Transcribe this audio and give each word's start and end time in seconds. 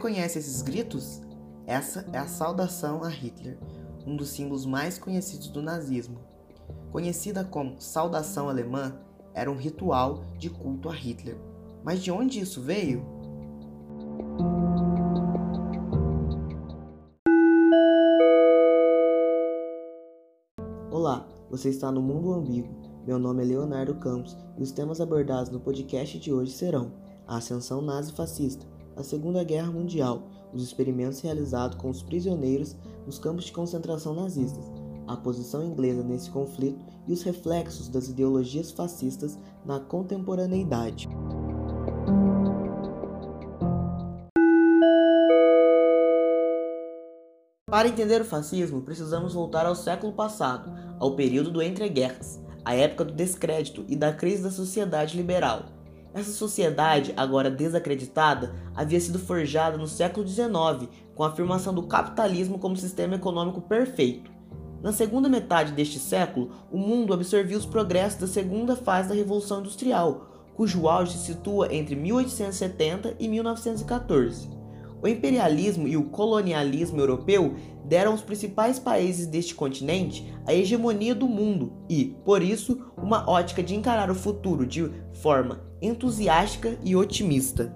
Reconhece 0.00 0.38
esses 0.38 0.62
gritos? 0.62 1.20
Essa 1.66 2.06
é 2.10 2.16
a 2.16 2.26
saudação 2.26 3.04
a 3.04 3.08
Hitler, 3.10 3.58
um 4.06 4.16
dos 4.16 4.30
símbolos 4.30 4.64
mais 4.64 4.96
conhecidos 4.96 5.48
do 5.48 5.60
nazismo. 5.60 6.18
Conhecida 6.90 7.44
como 7.44 7.78
saudação 7.78 8.48
alemã, 8.48 8.98
era 9.34 9.50
um 9.50 9.58
ritual 9.58 10.24
de 10.38 10.48
culto 10.48 10.88
a 10.88 10.94
Hitler. 10.94 11.36
Mas 11.84 12.02
de 12.02 12.10
onde 12.10 12.40
isso 12.40 12.62
veio? 12.62 13.04
Olá, 20.90 21.28
você 21.50 21.68
está 21.68 21.92
no 21.92 22.00
Mundo 22.00 22.32
Ambíguo. 22.32 22.74
Meu 23.06 23.18
nome 23.18 23.42
é 23.42 23.44
Leonardo 23.48 23.96
Campos 23.96 24.34
e 24.56 24.62
os 24.62 24.72
temas 24.72 24.98
abordados 24.98 25.50
no 25.50 25.60
podcast 25.60 26.18
de 26.18 26.32
hoje 26.32 26.52
serão 26.52 26.90
a 27.26 27.36
ascensão 27.36 27.82
nazi-fascista, 27.82 28.69
a 29.00 29.04
Segunda 29.04 29.42
Guerra 29.42 29.70
Mundial, 29.70 30.22
os 30.52 30.62
experimentos 30.62 31.20
realizados 31.20 31.76
com 31.76 31.88
os 31.88 32.02
prisioneiros 32.02 32.76
nos 33.06 33.18
campos 33.18 33.46
de 33.46 33.52
concentração 33.52 34.14
nazistas, 34.14 34.64
a 35.06 35.16
posição 35.16 35.64
inglesa 35.64 36.02
nesse 36.02 36.30
conflito 36.30 36.78
e 37.08 37.12
os 37.12 37.22
reflexos 37.22 37.88
das 37.88 38.08
ideologias 38.08 38.70
fascistas 38.70 39.38
na 39.64 39.80
contemporaneidade. 39.80 41.08
Para 47.70 47.88
entender 47.88 48.20
o 48.20 48.24
fascismo, 48.24 48.82
precisamos 48.82 49.32
voltar 49.32 49.64
ao 49.64 49.76
século 49.76 50.12
passado, 50.12 50.70
ao 50.98 51.14
período 51.14 51.50
do 51.50 51.62
entreguerras, 51.62 52.40
a 52.64 52.74
época 52.74 53.04
do 53.04 53.12
descrédito 53.12 53.84
e 53.88 53.96
da 53.96 54.12
crise 54.12 54.42
da 54.42 54.50
sociedade 54.50 55.16
liberal. 55.16 55.79
Essa 56.12 56.32
sociedade, 56.32 57.14
agora 57.16 57.48
desacreditada, 57.48 58.52
havia 58.74 59.00
sido 59.00 59.18
forjada 59.18 59.76
no 59.76 59.86
século 59.86 60.26
XIX, 60.26 60.88
com 61.14 61.22
a 61.22 61.28
afirmação 61.28 61.72
do 61.72 61.84
capitalismo 61.84 62.58
como 62.58 62.76
sistema 62.76 63.14
econômico 63.14 63.60
perfeito. 63.60 64.30
Na 64.82 64.92
segunda 64.92 65.28
metade 65.28 65.72
deste 65.72 66.00
século, 66.00 66.50
o 66.72 66.78
mundo 66.78 67.14
absorveu 67.14 67.56
os 67.56 67.66
progressos 67.66 68.20
da 68.20 68.26
segunda 68.26 68.74
fase 68.74 69.08
da 69.08 69.14
Revolução 69.14 69.60
Industrial, 69.60 70.26
cujo 70.54 70.88
auge 70.88 71.16
se 71.16 71.26
situa 71.26 71.72
entre 71.72 71.94
1870 71.94 73.14
e 73.20 73.28
1914. 73.28 74.50
O 75.00 75.06
imperialismo 75.06 75.86
e 75.86 75.96
o 75.96 76.04
colonialismo 76.04 77.00
europeu 77.00 77.54
deram 77.84 78.12
aos 78.12 78.20
principais 78.20 78.78
países 78.78 79.26
deste 79.26 79.54
continente 79.54 80.30
a 80.44 80.52
hegemonia 80.52 81.14
do 81.14 81.28
mundo 81.28 81.72
e, 81.88 82.16
por 82.24 82.42
isso, 82.42 82.78
uma 82.96 83.30
ótica 83.30 83.62
de 83.62 83.74
encarar 83.74 84.10
o 84.10 84.14
futuro 84.14 84.66
de 84.66 84.90
forma 85.14 85.69
entusiástica 85.80 86.76
e 86.82 86.94
otimista. 86.94 87.74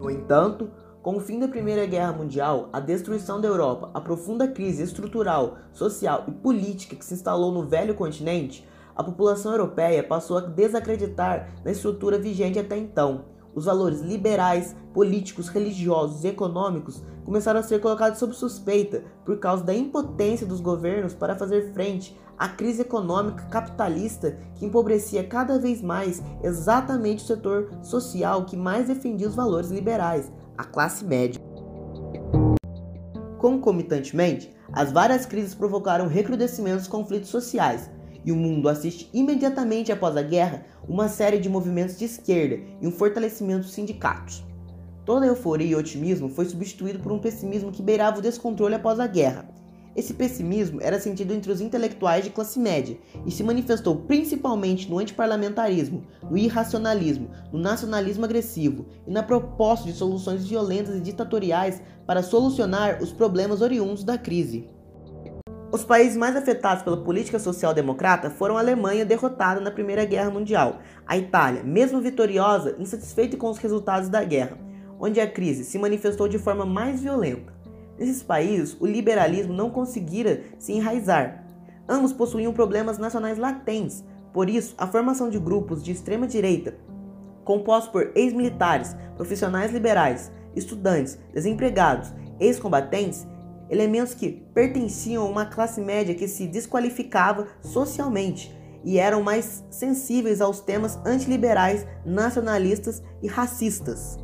No 0.00 0.10
entanto, 0.10 0.70
com 1.02 1.16
o 1.16 1.20
fim 1.20 1.38
da 1.38 1.46
Primeira 1.46 1.86
Guerra 1.86 2.12
Mundial, 2.12 2.68
a 2.72 2.80
destruição 2.80 3.40
da 3.40 3.46
Europa, 3.46 3.90
a 3.94 4.00
profunda 4.00 4.48
crise 4.48 4.82
estrutural, 4.82 5.58
social 5.72 6.24
e 6.26 6.32
política 6.32 6.96
que 6.96 7.04
se 7.04 7.14
instalou 7.14 7.52
no 7.52 7.64
velho 7.64 7.94
continente, 7.94 8.66
a 8.96 9.04
população 9.04 9.52
europeia 9.52 10.02
passou 10.02 10.38
a 10.38 10.40
desacreditar 10.40 11.48
na 11.64 11.70
estrutura 11.70 12.18
vigente 12.18 12.58
até 12.58 12.76
então. 12.76 13.35
Os 13.56 13.64
valores 13.64 14.02
liberais, 14.02 14.76
políticos, 14.92 15.48
religiosos 15.48 16.22
e 16.22 16.28
econômicos 16.28 17.02
começaram 17.24 17.58
a 17.58 17.62
ser 17.62 17.80
colocados 17.80 18.18
sob 18.18 18.34
suspeita 18.34 19.02
por 19.24 19.38
causa 19.38 19.64
da 19.64 19.74
impotência 19.74 20.46
dos 20.46 20.60
governos 20.60 21.14
para 21.14 21.34
fazer 21.34 21.72
frente 21.72 22.14
à 22.38 22.48
crise 22.48 22.82
econômica 22.82 23.46
capitalista 23.46 24.38
que 24.56 24.66
empobrecia 24.66 25.24
cada 25.24 25.58
vez 25.58 25.80
mais 25.80 26.22
exatamente 26.42 27.24
o 27.24 27.26
setor 27.26 27.70
social 27.82 28.44
que 28.44 28.58
mais 28.58 28.88
defendia 28.88 29.26
os 29.26 29.34
valores 29.34 29.70
liberais, 29.70 30.30
a 30.58 30.64
classe 30.64 31.02
média. 31.02 31.40
Concomitantemente, 33.38 34.54
as 34.70 34.92
várias 34.92 35.24
crises 35.24 35.54
provocaram 35.54 36.08
recrudescimento 36.08 36.78
dos 36.78 36.88
conflitos 36.88 37.30
sociais, 37.30 37.90
e 38.26 38.32
o 38.32 38.36
mundo 38.36 38.68
assiste 38.68 39.08
imediatamente 39.14 39.90
após 39.90 40.16
a 40.16 40.22
guerra 40.22 40.66
uma 40.86 41.08
série 41.08 41.38
de 41.38 41.48
movimentos 41.48 41.96
de 41.96 42.04
esquerda 42.04 42.58
e 42.82 42.86
um 42.86 42.90
fortalecimento 42.90 43.62
dos 43.62 43.72
sindicatos. 43.72 44.44
Toda 45.04 45.24
a 45.24 45.28
euforia 45.28 45.68
e 45.68 45.74
otimismo 45.76 46.28
foi 46.28 46.44
substituído 46.44 46.98
por 46.98 47.12
um 47.12 47.18
pessimismo 47.20 47.72
que 47.72 47.82
beirava 47.82 48.18
o 48.18 48.22
descontrole 48.22 48.74
após 48.74 48.98
a 48.98 49.06
guerra, 49.06 49.48
esse 49.96 50.12
pessimismo 50.12 50.78
era 50.82 51.00
sentido 51.00 51.32
entre 51.32 51.50
os 51.50 51.62
intelectuais 51.62 52.22
de 52.22 52.28
classe 52.28 52.58
média 52.58 52.98
e 53.24 53.30
se 53.30 53.42
manifestou 53.42 53.96
principalmente 53.96 54.90
no 54.90 54.98
antiparlamentarismo, 54.98 56.04
no 56.30 56.36
irracionalismo, 56.36 57.30
no 57.50 57.58
nacionalismo 57.58 58.26
agressivo 58.26 58.84
e 59.06 59.10
na 59.10 59.22
proposta 59.22 59.86
de 59.86 59.94
soluções 59.94 60.46
violentas 60.46 60.96
e 60.96 61.00
ditatoriais 61.00 61.80
para 62.06 62.22
solucionar 62.22 63.02
os 63.02 63.10
problemas 63.10 63.62
oriundos 63.62 64.04
da 64.04 64.18
crise. 64.18 64.68
Os 65.76 65.84
países 65.84 66.16
mais 66.16 66.34
afetados 66.34 66.82
pela 66.82 66.96
política 66.96 67.38
social-democrata 67.38 68.30
foram 68.30 68.56
a 68.56 68.60
Alemanha, 68.60 69.04
derrotada 69.04 69.60
na 69.60 69.70
Primeira 69.70 70.06
Guerra 70.06 70.30
Mundial, 70.30 70.78
a 71.06 71.18
Itália, 71.18 71.62
mesmo 71.62 72.00
vitoriosa, 72.00 72.74
insatisfeita 72.78 73.36
com 73.36 73.50
os 73.50 73.58
resultados 73.58 74.08
da 74.08 74.24
guerra, 74.24 74.56
onde 74.98 75.20
a 75.20 75.30
crise 75.30 75.66
se 75.66 75.78
manifestou 75.78 76.28
de 76.28 76.38
forma 76.38 76.64
mais 76.64 77.02
violenta. 77.02 77.52
Nesses 77.98 78.22
países, 78.22 78.74
o 78.80 78.86
liberalismo 78.86 79.52
não 79.52 79.68
conseguira 79.68 80.44
se 80.58 80.72
enraizar. 80.72 81.44
Ambos 81.86 82.10
possuíam 82.10 82.54
problemas 82.54 82.96
nacionais 82.96 83.36
latentes, 83.36 84.02
por 84.32 84.48
isso, 84.48 84.74
a 84.78 84.86
formação 84.86 85.28
de 85.28 85.38
grupos 85.38 85.84
de 85.84 85.92
extrema 85.92 86.26
direita, 86.26 86.74
compostos 87.44 87.92
por 87.92 88.12
ex-militares, 88.14 88.96
profissionais 89.14 89.70
liberais, 89.70 90.32
estudantes, 90.54 91.18
desempregados, 91.34 92.14
ex-combatentes, 92.40 93.26
elementos 93.70 94.14
que 94.14 94.42
pertenciam 94.54 95.24
a 95.24 95.28
uma 95.28 95.46
classe 95.46 95.80
média 95.80 96.14
que 96.14 96.28
se 96.28 96.46
desqualificava 96.46 97.46
socialmente 97.60 98.54
e 98.84 98.98
eram 98.98 99.22
mais 99.22 99.64
sensíveis 99.68 100.40
aos 100.40 100.60
temas 100.60 100.98
antiliberais, 101.04 101.84
nacionalistas 102.04 103.02
e 103.20 103.26
racistas. 103.26 104.16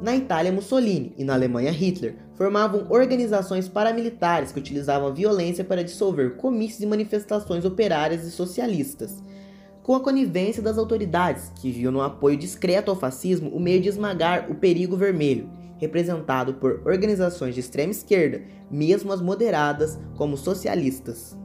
Na 0.00 0.14
Itália, 0.14 0.52
Mussolini 0.52 1.12
e 1.18 1.24
na 1.24 1.34
Alemanha, 1.34 1.70
Hitler 1.70 2.16
formavam 2.36 2.86
organizações 2.90 3.68
paramilitares 3.68 4.52
que 4.52 4.58
utilizavam 4.58 5.08
a 5.08 5.12
violência 5.12 5.64
para 5.64 5.82
dissolver 5.82 6.36
comícios 6.36 6.80
e 6.80 6.86
manifestações 6.86 7.64
operárias 7.64 8.24
e 8.24 8.30
socialistas. 8.30 9.22
Com 9.82 9.94
a 9.94 10.00
conivência 10.00 10.62
das 10.62 10.78
autoridades, 10.78 11.50
que 11.56 11.70
viam 11.70 11.92
no 11.92 12.00
apoio 12.00 12.36
discreto 12.36 12.90
ao 12.90 12.96
fascismo 12.96 13.50
o 13.50 13.60
meio 13.60 13.80
de 13.80 13.88
esmagar 13.88 14.50
o 14.50 14.54
perigo 14.54 14.96
vermelho, 14.96 15.50
representado 15.78 16.54
por 16.54 16.82
organizações 16.86 17.54
de 17.54 17.60
extrema 17.60 17.92
esquerda, 17.92 18.42
mesmo 18.70 19.12
as 19.12 19.20
moderadas, 19.20 19.98
como 20.16 20.36
socialistas. 20.36 21.36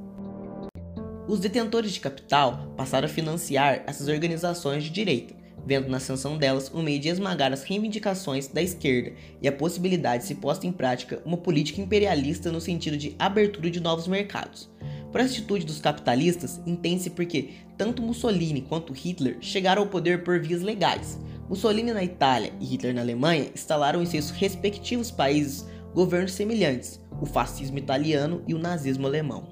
Os 1.27 1.39
detentores 1.39 1.91
de 1.91 1.99
capital 1.99 2.73
passaram 2.75 3.05
a 3.05 3.09
financiar 3.09 3.83
essas 3.87 4.07
organizações 4.07 4.83
de 4.83 4.89
direita, 4.89 5.33
vendo 5.65 5.87
na 5.87 5.97
ascensão 5.97 6.37
delas 6.37 6.71
um 6.73 6.81
meio 6.81 6.99
de 6.99 7.09
esmagar 7.09 7.53
as 7.53 7.63
reivindicações 7.63 8.47
da 8.47 8.61
esquerda 8.61 9.13
e 9.41 9.47
a 9.47 9.51
possibilidade 9.51 10.23
de 10.23 10.27
se 10.27 10.35
posta 10.35 10.65
em 10.65 10.71
prática 10.71 11.21
uma 11.23 11.37
política 11.37 11.81
imperialista 11.81 12.51
no 12.51 12.59
sentido 12.59 12.97
de 12.97 13.15
abertura 13.19 13.69
de 13.69 13.79
novos 13.79 14.07
mercados. 14.07 14.69
Por 15.11 15.21
essa 15.21 15.33
atitude 15.33 15.65
dos 15.65 15.79
capitalistas, 15.79 16.61
entende-se 16.65 17.09
porque 17.09 17.49
tanto 17.77 18.01
Mussolini 18.01 18.61
quanto 18.61 18.93
Hitler 18.93 19.37
chegaram 19.41 19.83
ao 19.83 19.87
poder 19.89 20.23
por 20.23 20.39
vias 20.39 20.61
legais. 20.61 21.19
Mussolini 21.51 21.91
na 21.91 22.01
Itália 22.01 22.53
e 22.61 22.65
Hitler 22.65 22.95
na 22.95 23.01
Alemanha 23.01 23.51
instalaram 23.53 24.01
em 24.01 24.05
seus 24.05 24.29
respectivos 24.29 25.11
países 25.11 25.67
governos 25.93 26.31
semelhantes, 26.31 26.97
o 27.19 27.25
fascismo 27.25 27.77
italiano 27.77 28.41
e 28.47 28.53
o 28.53 28.57
nazismo 28.57 29.05
alemão. 29.05 29.49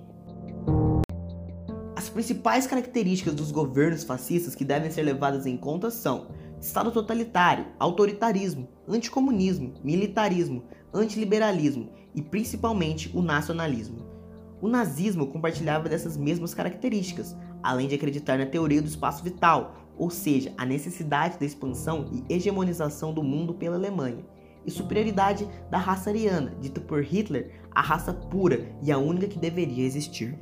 As 1.98 2.08
principais 2.08 2.66
características 2.66 3.36
dos 3.36 3.52
governos 3.52 4.06
fascistas 4.06 4.56
que 4.56 4.64
devem 4.64 4.90
ser 4.90 5.02
levadas 5.02 5.46
em 5.46 5.58
conta 5.58 5.92
são 5.92 6.30
Estado 6.62 6.90
totalitário, 6.90 7.66
autoritarismo, 7.78 8.70
anticomunismo, 8.88 9.74
militarismo, 9.84 10.64
antiliberalismo 10.94 11.92
e 12.16 12.22
principalmente 12.22 13.12
o 13.14 13.22
nacionalismo. 13.22 14.08
O 14.62 14.70
nazismo 14.70 15.28
compartilhava 15.28 15.90
dessas 15.90 16.16
mesmas 16.16 16.54
características, 16.54 17.36
além 17.62 17.90
de 17.90 17.96
acreditar 17.96 18.38
na 18.38 18.46
teoria 18.46 18.82
do 18.82 18.88
espaço 18.88 19.22
vital, 19.22 19.89
ou 20.00 20.10
seja, 20.10 20.54
a 20.58 20.66
necessidade 20.66 21.38
da 21.38 21.46
expansão 21.46 22.06
e 22.12 22.34
hegemonização 22.34 23.14
do 23.14 23.22
mundo 23.22 23.54
pela 23.54 23.76
Alemanha, 23.76 24.26
e 24.66 24.72
superioridade 24.72 25.48
da 25.70 25.78
raça 25.78 26.10
ariana, 26.10 26.54
dita 26.60 26.80
por 26.80 27.04
Hitler 27.04 27.52
a 27.72 27.82
raça 27.82 28.14
pura 28.14 28.68
e 28.82 28.92
a 28.92 28.98
única 28.98 29.28
que 29.28 29.38
deveria 29.38 29.86
existir. 29.86 30.40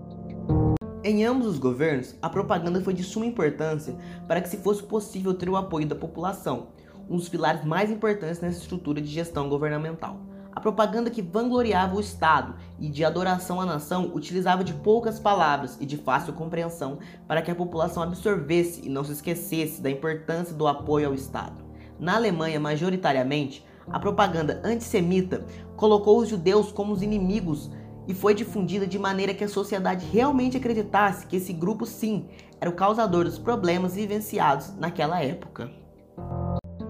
Em 1.04 1.24
ambos 1.24 1.48
os 1.48 1.60
governos, 1.60 2.16
a 2.22 2.30
propaganda 2.30 2.82
foi 2.82 2.94
de 2.94 3.04
suma 3.04 3.26
importância 3.26 3.96
para 4.28 4.42
que 4.42 4.50
se 4.50 4.58
fosse 4.58 4.84
possível 4.84 5.34
ter 5.34 5.50
o 5.50 5.56
apoio 5.56 5.88
da 5.88 5.96
população, 5.96 6.68
um 7.10 7.16
dos 7.16 7.30
pilares 7.30 7.64
mais 7.64 7.90
importantes 7.90 8.42
nessa 8.42 8.60
estrutura 8.60 9.02
de 9.02 9.08
gestão 9.08 9.48
governamental. 9.48 10.20
A 10.58 10.60
propaganda 10.60 11.12
que 11.12 11.22
vangloriava 11.22 11.96
o 11.96 12.00
Estado 12.00 12.56
e 12.80 12.90
de 12.90 13.06
adoração 13.06 13.62
à 13.62 13.66
nação 13.66 14.12
utilizava 14.16 14.64
de 14.64 14.74
poucas 14.74 15.20
palavras 15.20 15.78
e 15.80 15.86
de 15.86 15.98
fácil 15.98 16.34
compreensão 16.34 16.98
para 17.28 17.44
que 17.44 17.52
a 17.52 17.56
população 17.56 18.02
absorvesse 18.02 18.82
e 18.84 18.90
não 18.90 19.04
se 19.04 19.12
esquecesse 19.12 19.80
da 19.80 19.92
importância 19.92 20.56
do 20.56 20.66
apoio 20.66 21.10
ao 21.10 21.14
Estado. 21.14 21.64
Na 22.00 22.16
Alemanha, 22.16 22.60
majoritariamente, 22.60 23.64
a 23.88 24.00
propaganda 24.00 24.60
antissemita 24.66 25.46
colocou 25.76 26.18
os 26.18 26.28
judeus 26.28 26.72
como 26.72 26.92
os 26.92 27.04
inimigos 27.04 27.70
e 28.08 28.16
foi 28.16 28.34
difundida 28.34 28.88
de 28.88 28.98
maneira 28.98 29.36
que 29.36 29.44
a 29.44 29.50
sociedade 29.50 30.08
realmente 30.12 30.58
acreditasse 30.58 31.28
que 31.28 31.36
esse 31.36 31.54
grupo, 31.54 31.86
sim, 31.86 32.30
era 32.60 32.68
o 32.68 32.74
causador 32.74 33.26
dos 33.26 33.38
problemas 33.38 33.94
vivenciados 33.94 34.76
naquela 34.76 35.22
época. 35.22 35.70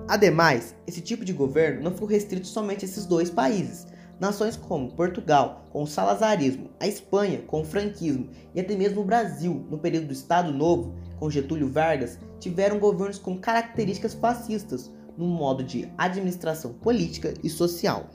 Ademais, 0.07 0.74
esse 0.88 1.01
tipo 1.01 1.25
de 1.25 1.33
governo 1.33 1.83
não 1.83 1.92
ficou 1.92 2.07
restrito 2.07 2.48
somente 2.48 2.86
a 2.86 2.88
esses 2.88 3.06
dois 3.06 3.30
países. 3.30 3.86
Nações 4.19 4.56
como 4.56 4.92
Portugal, 4.94 5.68
com 5.69 5.83
o 5.83 5.88
salazarismo, 5.88 6.71
a 6.80 6.88
Espanha, 6.88 7.42
com 7.45 7.62
o 7.62 7.65
franquismo 7.65 8.30
e 8.56 8.59
até 8.59 8.75
mesmo 8.75 9.01
o 9.01 9.06
Brasil, 9.06 9.65
no 9.69 9.77
período 9.77 10.07
do 10.07 10.13
Estado 10.13 10.51
Novo, 10.51 10.95
com 11.19 11.30
Getúlio 11.30 11.69
Vargas, 11.69 12.18
tiveram 12.39 12.80
governos 12.80 13.19
com 13.19 13.38
características 13.38 14.13
fascistas 14.13 14.92
no 15.18 15.27
modo 15.27 15.63
de 15.63 15.92
administração 15.98 16.74
política 16.74 17.33
e 17.44 17.50
social. 17.50 18.09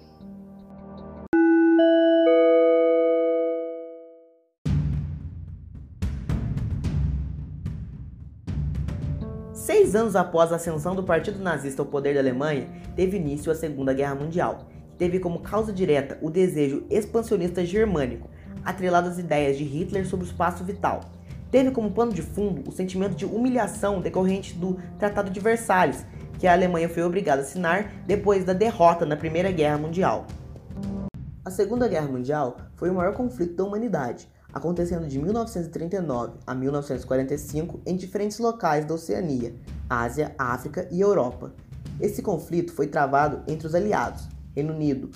Seis 9.82 9.96
anos 9.96 10.14
após 10.14 10.52
a 10.52 10.56
ascensão 10.56 10.94
do 10.94 11.02
Partido 11.02 11.42
Nazista 11.42 11.82
ao 11.82 11.86
poder 11.86 12.14
da 12.14 12.20
Alemanha, 12.20 12.68
teve 12.94 13.16
início 13.16 13.50
a 13.50 13.54
Segunda 13.54 13.92
Guerra 13.92 14.14
Mundial. 14.14 14.68
Teve 14.96 15.18
como 15.18 15.40
causa 15.40 15.72
direta 15.72 16.16
o 16.22 16.30
desejo 16.30 16.84
expansionista 16.88 17.64
germânico, 17.66 18.30
atrelado 18.64 19.08
às 19.08 19.18
ideias 19.18 19.58
de 19.58 19.64
Hitler 19.64 20.06
sobre 20.06 20.24
o 20.24 20.28
espaço 20.28 20.62
vital. 20.62 21.00
Teve 21.50 21.72
como 21.72 21.90
pano 21.90 22.12
de 22.12 22.22
fundo 22.22 22.62
o 22.70 22.72
sentimento 22.72 23.16
de 23.16 23.26
humilhação 23.26 24.00
decorrente 24.00 24.54
do 24.54 24.78
Tratado 25.00 25.32
de 25.32 25.40
Versalhes, 25.40 26.06
que 26.38 26.46
a 26.46 26.52
Alemanha 26.52 26.88
foi 26.88 27.02
obrigada 27.02 27.42
a 27.42 27.44
assinar 27.44 27.92
depois 28.06 28.44
da 28.44 28.52
derrota 28.52 29.04
na 29.04 29.16
Primeira 29.16 29.50
Guerra 29.50 29.78
Mundial. 29.78 30.28
A 31.44 31.50
Segunda 31.50 31.88
Guerra 31.88 32.06
Mundial 32.06 32.56
foi 32.76 32.88
o 32.88 32.94
maior 32.94 33.14
conflito 33.14 33.56
da 33.56 33.64
humanidade, 33.64 34.28
acontecendo 34.52 35.06
de 35.06 35.18
1939 35.18 36.34
a 36.46 36.54
1945 36.54 37.80
em 37.86 37.96
diferentes 37.96 38.38
locais 38.38 38.84
da 38.84 38.94
Oceania, 38.94 39.54
Ásia, 39.88 40.34
África 40.38 40.86
e 40.90 41.00
Europa. 41.00 41.52
Esse 42.00 42.22
conflito 42.22 42.72
foi 42.72 42.86
travado 42.86 43.42
entre 43.46 43.66
os 43.66 43.74
aliados, 43.74 44.28
Reino 44.54 44.74
Unido, 44.74 45.10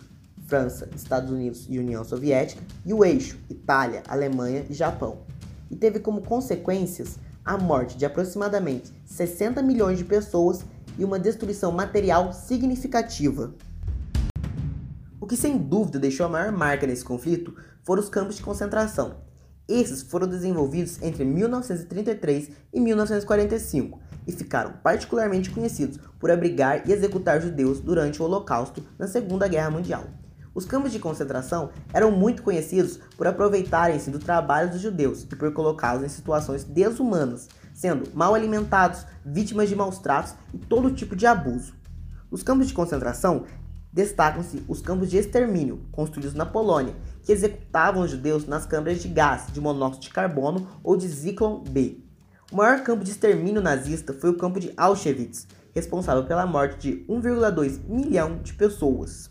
França, 0.47 0.89
Estados 0.95 1.31
Unidos 1.31 1.67
e 1.69 1.79
União 1.79 2.05
Soviética, 2.05 2.63
e 2.85 2.95
o 2.95 3.05
eixo, 3.05 3.39
Itália, 3.51 4.03
Alemanha 4.09 4.65
e 4.71 4.75
Japão. 4.75 5.19
E 5.71 5.77
teve 5.77 5.99
como 5.99 6.23
consequências 6.23 7.19
a 7.45 7.59
morte 7.59 7.97
de 7.97 8.07
aproximadamente 8.07 8.93
60 9.05 9.63
milhões 9.63 9.99
de 9.99 10.05
pessoas 10.05 10.65
e 10.99 11.05
uma 11.05 11.19
destruição 11.19 11.73
material 11.73 12.33
significativa. 12.33 13.55
O 15.21 15.27
que 15.27 15.37
sem 15.37 15.59
dúvida 15.59 15.99
deixou 15.99 16.27
a 16.27 16.29
maior 16.29 16.53
marca 16.53 16.87
nesse 16.87 17.05
conflito 17.05 17.55
foram 17.83 18.03
os 18.03 18.09
campos 18.09 18.37
de 18.37 18.43
concentração. 18.43 19.26
Esses 19.69 20.03
foram 20.03 20.29
desenvolvidos 20.29 21.03
entre 21.03 21.25
1933 21.25 22.51
e 22.73 22.81
1945 22.81 24.01
e 24.25 24.33
ficaram 24.33 24.75
particularmente 24.83 25.51
conhecidos 25.51 25.99
por 26.21 26.31
abrigar 26.31 26.89
e 26.89 26.93
executar 26.93 27.41
judeus 27.41 27.81
durante 27.81 28.23
o 28.23 28.25
Holocausto 28.25 28.85
na 28.97 29.09
Segunda 29.09 29.49
Guerra 29.49 29.71
Mundial. 29.71 30.05
Os 30.55 30.65
campos 30.65 30.93
de 30.93 30.99
concentração 30.99 31.71
eram 31.93 32.11
muito 32.11 32.43
conhecidos 32.43 32.99
por 33.17 33.27
aproveitarem-se 33.27 34.11
do 34.11 34.19
trabalho 34.19 34.71
dos 34.71 34.81
judeus 34.81 35.25
e 35.25 35.27
por 35.27 35.53
colocá-los 35.53 36.05
em 36.05 36.09
situações 36.09 36.65
desumanas, 36.65 37.49
sendo 37.75 38.09
mal 38.15 38.35
alimentados, 38.35 39.05
vítimas 39.25 39.69
de 39.69 39.77
maus 39.77 39.99
tratos 39.99 40.35
e 40.55 40.59
todo 40.59 40.95
tipo 40.95 41.15
de 41.15 41.27
abuso. 41.27 41.75
Os 42.31 42.43
campos 42.43 42.69
de 42.69 42.75
concentração 42.75 43.45
destacam-se 43.97 44.63
os 44.69 44.83
campos 44.83 45.09
de 45.09 45.17
extermínio, 45.17 45.81
construídos 45.91 46.35
na 46.35 46.45
Polônia, 46.45 46.95
que 47.23 47.33
executavam 47.33 48.03
os 48.03 48.11
judeus 48.11 48.47
nas 48.47 48.67
câmaras 48.67 49.01
de 49.01 49.09
gás 49.09 49.47
de 49.51 49.59
monóxido 49.59 50.03
de 50.03 50.11
carbono 50.11 50.69
ou 50.85 50.99
de 50.99 51.09
Zyklon 51.09 51.65
B. 51.65 52.05
O 52.53 52.57
maior 52.57 52.83
campo 52.83 53.03
de 53.03 53.11
extermínio 53.11 53.63
nazista 53.63 54.13
foi 54.13 54.29
o 54.29 54.37
campo 54.37 54.61
de 54.61 54.71
Auschwitz, 54.77 55.49
responsável 55.75 56.25
pela 56.25 56.45
morte 56.45 56.77
de 56.79 57.07
1,2 57.07 57.89
milhão 57.89 58.37
de 58.43 58.53
pessoas. 58.53 59.31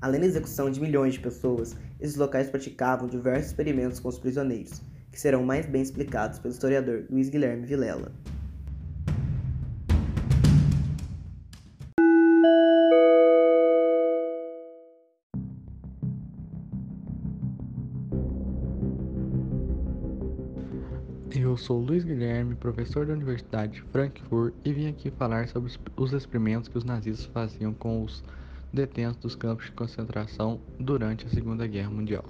Além 0.00 0.20
da 0.20 0.26
execução 0.26 0.70
de 0.70 0.80
milhões 0.80 1.14
de 1.14 1.20
pessoas, 1.20 1.74
esses 2.00 2.14
locais 2.14 2.50
praticavam 2.50 3.08
diversos 3.08 3.48
experimentos 3.48 3.98
com 3.98 4.10
os 4.10 4.18
prisioneiros, 4.18 4.80
que 5.10 5.20
serão 5.20 5.42
mais 5.42 5.66
bem 5.66 5.82
explicados 5.82 6.38
pelo 6.38 6.54
historiador 6.54 7.04
Luiz 7.10 7.28
Guilherme 7.28 7.66
Vilela. 7.66 8.12
Sou 21.62 21.78
Luiz 21.78 22.02
Guilherme, 22.02 22.56
professor 22.56 23.06
da 23.06 23.12
Universidade 23.12 23.74
de 23.74 23.82
Frankfurt 23.82 24.52
e 24.64 24.72
vim 24.72 24.88
aqui 24.88 25.12
falar 25.12 25.46
sobre 25.46 25.72
os 25.96 26.12
experimentos 26.12 26.68
que 26.68 26.76
os 26.76 26.82
nazistas 26.82 27.26
faziam 27.26 27.72
com 27.72 28.02
os 28.02 28.20
detentos 28.72 29.18
dos 29.18 29.36
campos 29.36 29.66
de 29.66 29.72
concentração 29.72 30.60
durante 30.80 31.24
a 31.24 31.28
Segunda 31.28 31.64
Guerra 31.68 31.90
Mundial. 31.90 32.24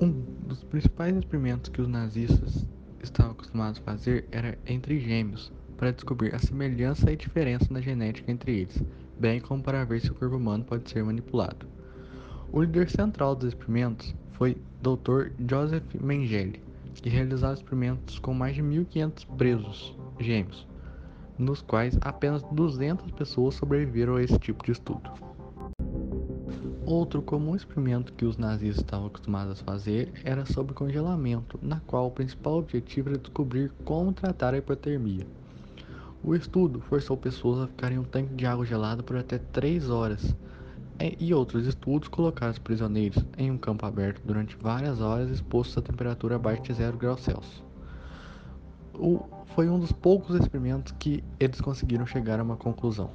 Um 0.00 0.10
dos 0.44 0.64
principais 0.64 1.16
experimentos 1.16 1.70
que 1.70 1.80
os 1.80 1.86
nazistas 1.86 2.66
estavam 3.00 3.30
acostumados 3.30 3.80
a 3.80 3.84
fazer 3.84 4.26
era 4.32 4.58
entre 4.66 4.98
gêmeos, 4.98 5.52
para 5.76 5.92
descobrir 5.92 6.34
a 6.34 6.38
semelhança 6.40 7.12
e 7.12 7.16
diferença 7.16 7.72
na 7.72 7.80
genética 7.80 8.32
entre 8.32 8.58
eles, 8.58 8.82
bem 9.20 9.40
como 9.40 9.62
para 9.62 9.84
ver 9.84 10.00
se 10.00 10.10
o 10.10 10.14
corpo 10.16 10.36
humano 10.36 10.64
pode 10.64 10.90
ser 10.90 11.04
manipulado. 11.04 11.64
O 12.50 12.60
líder 12.60 12.90
central 12.90 13.36
dos 13.36 13.50
experimentos 13.50 14.16
foi 14.32 14.56
Dr. 14.82 15.30
Joseph 15.48 15.94
Mengele, 15.94 16.60
que 16.94 17.08
realizava 17.08 17.54
experimentos 17.54 18.18
com 18.18 18.34
mais 18.34 18.54
de 18.54 18.62
1.500 18.62 19.26
presos 19.36 19.96
gêmeos, 20.18 20.66
nos 21.38 21.62
quais 21.62 21.98
apenas 22.00 22.42
200 22.52 23.10
pessoas 23.12 23.54
sobreviveram 23.54 24.16
a 24.16 24.22
esse 24.22 24.38
tipo 24.38 24.64
de 24.64 24.72
estudo. 24.72 25.10
Outro 26.84 27.22
comum 27.22 27.54
experimento 27.54 28.12
que 28.12 28.24
os 28.24 28.36
nazistas 28.36 28.84
estavam 28.84 29.06
acostumados 29.06 29.60
a 29.60 29.64
fazer 29.64 30.12
era 30.24 30.44
sobre 30.44 30.74
congelamento, 30.74 31.58
na 31.62 31.78
qual 31.80 32.08
o 32.08 32.10
principal 32.10 32.58
objetivo 32.58 33.10
era 33.10 33.18
descobrir 33.18 33.70
como 33.84 34.12
tratar 34.12 34.54
a 34.54 34.58
hipotermia. 34.58 35.24
O 36.22 36.34
estudo 36.34 36.80
forçou 36.80 37.16
pessoas 37.16 37.60
a 37.60 37.66
ficarem 37.68 37.96
em 37.96 38.00
um 38.00 38.04
tanque 38.04 38.34
de 38.34 38.44
água 38.44 38.66
gelada 38.66 39.02
por 39.02 39.16
até 39.16 39.38
3 39.38 39.88
horas, 39.88 40.34
e 41.18 41.32
outros 41.32 41.66
estudos 41.66 42.08
colocaram 42.08 42.52
os 42.52 42.58
prisioneiros 42.58 43.24
em 43.38 43.50
um 43.50 43.56
campo 43.56 43.86
aberto 43.86 44.20
durante 44.24 44.56
várias 44.56 45.00
horas 45.00 45.30
expostos 45.30 45.78
a 45.78 45.82
temperatura 45.82 46.36
abaixo 46.36 46.62
de 46.62 46.74
0 46.74 46.98
graus 46.98 47.22
Celsius. 47.22 47.62
O, 48.94 49.24
foi 49.54 49.68
um 49.68 49.78
dos 49.78 49.92
poucos 49.92 50.36
experimentos 50.36 50.92
que 50.98 51.24
eles 51.38 51.60
conseguiram 51.60 52.04
chegar 52.04 52.38
a 52.38 52.42
uma 52.42 52.56
conclusão. 52.56 53.10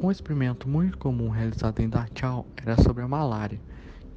Um 0.00 0.10
experimento 0.10 0.68
muito 0.68 0.96
comum 0.96 1.28
realizado 1.28 1.80
em 1.80 1.88
Dachau 1.88 2.46
era 2.56 2.80
sobre 2.82 3.02
a 3.02 3.08
malária, 3.08 3.60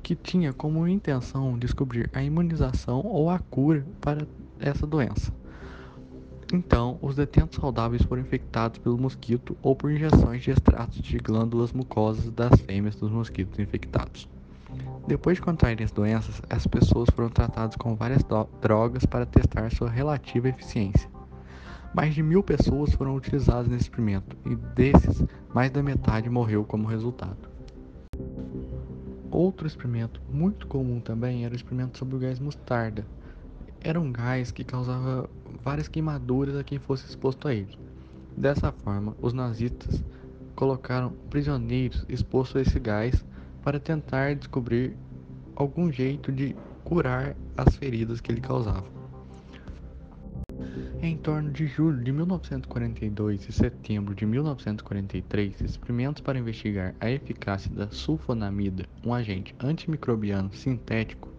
que 0.02 0.16
tinha 0.16 0.54
como 0.54 0.88
intenção 0.88 1.58
descobrir 1.58 2.10
a 2.14 2.24
imunização 2.24 3.02
ou 3.06 3.30
a 3.30 3.40
cura 3.40 3.86
para 4.00 4.26
essa 4.60 4.88
doença. 4.88 5.41
Então, 6.54 7.00
os 7.02 7.16
detentos 7.16 7.60
saudáveis 7.60 8.02
foram 8.02 8.22
infectados 8.22 8.80
pelo 8.80 8.98
mosquito 8.98 9.56
ou 9.62 9.76
por 9.76 9.92
injeções 9.92 10.42
de 10.42 10.52
extratos 10.52 11.02
de 11.02 11.18
glândulas 11.18 11.72
mucosas 11.72 12.30
das 12.30 12.60
fêmeas 12.62 12.96
dos 12.96 13.10
mosquitos 13.10 13.58
infectados. 13.58 14.28
Depois 15.08 15.38
de 15.38 15.42
contraírem 15.42 15.86
as 15.86 15.92
doenças, 15.92 16.42
as 16.50 16.68
pessoas 16.68 17.10
foram 17.14 17.30
tratadas 17.30 17.76
com 17.76 17.96
várias 17.96 18.22
drogas 18.62 19.06
para 19.06 19.26
testar 19.26 19.72
sua 19.72 19.90
relativa 19.90 20.50
eficiência. 20.50 21.10
Mais 21.94 22.14
de 22.14 22.24
mil 22.24 22.42
pessoas 22.42 22.94
foram 22.94 23.16
utilizadas 23.16 23.68
nesse 23.68 23.84
experimento, 23.84 24.38
e 24.46 24.56
desses, 24.56 25.26
mais 25.54 25.72
da 25.72 25.84
metade 25.84 26.30
morreu 26.30 26.64
como 26.64 26.88
resultado. 26.88 27.50
Outro 29.30 29.68
experimento 29.68 30.22
muito 30.30 30.68
comum 30.68 31.00
também 31.00 31.46
era 31.46 31.54
o 31.54 31.58
experimento 31.58 31.98
sobre 31.98 32.16
o 32.16 32.20
gás 32.20 32.40
mostarda, 32.40 33.06
era 33.84 34.00
um 34.00 34.12
gás 34.12 34.52
que 34.52 34.64
causava 34.64 35.30
várias 35.64 35.88
queimaduras 35.88 36.56
a 36.56 36.64
quem 36.64 36.80
fosse 36.80 37.06
exposto 37.06 37.48
a 37.48 37.54
ele. 37.54 37.78
Dessa 38.38 38.72
forma, 38.72 39.16
os 39.22 39.34
nazistas 39.34 40.04
colocaram 40.56 41.12
prisioneiros 41.30 42.06
expostos 42.08 42.58
a 42.58 42.62
esse 42.62 42.80
gás 42.80 43.26
para 43.64 43.80
tentar 43.80 44.36
descobrir 44.36 44.96
algum 45.56 45.92
jeito 45.92 46.32
de 46.32 46.56
curar 46.84 47.36
as 47.58 47.76
feridas 47.76 48.22
que 48.22 48.32
ele 48.32 48.42
causava. 48.42 48.86
Em 51.02 51.18
torno 51.18 51.50
de 51.52 51.66
julho 51.66 52.04
de 52.04 52.12
1942 52.12 53.50
e 53.50 53.52
setembro 53.52 54.14
de 54.14 54.26
1943, 54.26 55.62
experimentos 55.62 56.22
para 56.22 56.38
investigar 56.38 56.94
a 57.00 57.10
eficácia 57.10 57.72
da 57.74 57.90
sulfonamida, 57.90 58.86
um 59.04 59.14
agente 59.14 59.56
antimicrobiano 59.60 60.54
sintético, 60.54 61.31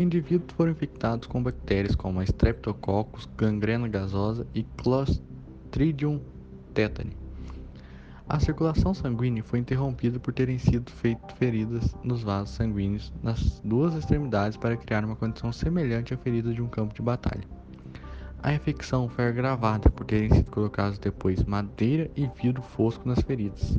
Indivíduos 0.00 0.54
foram 0.56 0.72
infectados 0.72 1.28
com 1.28 1.42
bactérias 1.42 1.94
como 1.94 2.20
a 2.20 2.24
Streptococcus, 2.24 3.28
gangrena 3.36 3.86
gasosa 3.86 4.46
e 4.54 4.62
Clostridium 4.62 6.22
tetani. 6.72 7.14
A 8.26 8.40
circulação 8.40 8.94
sanguínea 8.94 9.44
foi 9.44 9.58
interrompida 9.58 10.18
por 10.18 10.32
terem 10.32 10.58
sido 10.58 10.90
feitas 10.90 11.36
feridas 11.36 11.94
nos 12.02 12.22
vasos 12.22 12.54
sanguíneos 12.54 13.12
nas 13.22 13.60
duas 13.62 13.94
extremidades 13.94 14.56
para 14.56 14.74
criar 14.74 15.04
uma 15.04 15.16
condição 15.16 15.52
semelhante 15.52 16.14
à 16.14 16.16
ferida 16.16 16.54
de 16.54 16.62
um 16.62 16.68
campo 16.68 16.94
de 16.94 17.02
batalha. 17.02 17.44
A 18.42 18.54
infecção 18.54 19.06
foi 19.06 19.26
agravada 19.26 19.90
por 19.90 20.06
terem 20.06 20.30
sido 20.30 20.50
colocados 20.50 20.98
depois 20.98 21.44
madeira 21.44 22.10
e 22.16 22.26
vidro 22.42 22.62
fosco 22.62 23.06
nas 23.06 23.20
feridas. 23.20 23.78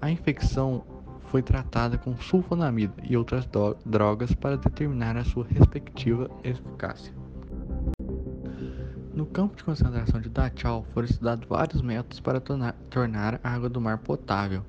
A 0.00 0.10
infecção 0.10 0.82
foi 1.26 1.42
tratada 1.42 1.98
com 1.98 2.16
sulfonamida 2.16 2.94
e 3.02 3.16
outras 3.16 3.48
drogas 3.84 4.34
para 4.34 4.56
determinar 4.56 5.16
a 5.16 5.24
sua 5.24 5.44
respectiva 5.46 6.30
eficácia. 6.42 7.12
No 9.14 9.24
campo 9.24 9.56
de 9.56 9.64
concentração 9.64 10.20
de 10.20 10.28
Dachau 10.28 10.84
foram 10.92 11.06
estudados 11.06 11.48
vários 11.48 11.80
métodos 11.80 12.20
para 12.20 12.38
tornar 12.38 13.40
a 13.42 13.50
água 13.50 13.68
do 13.68 13.80
mar 13.80 13.98
potável. 13.98 14.62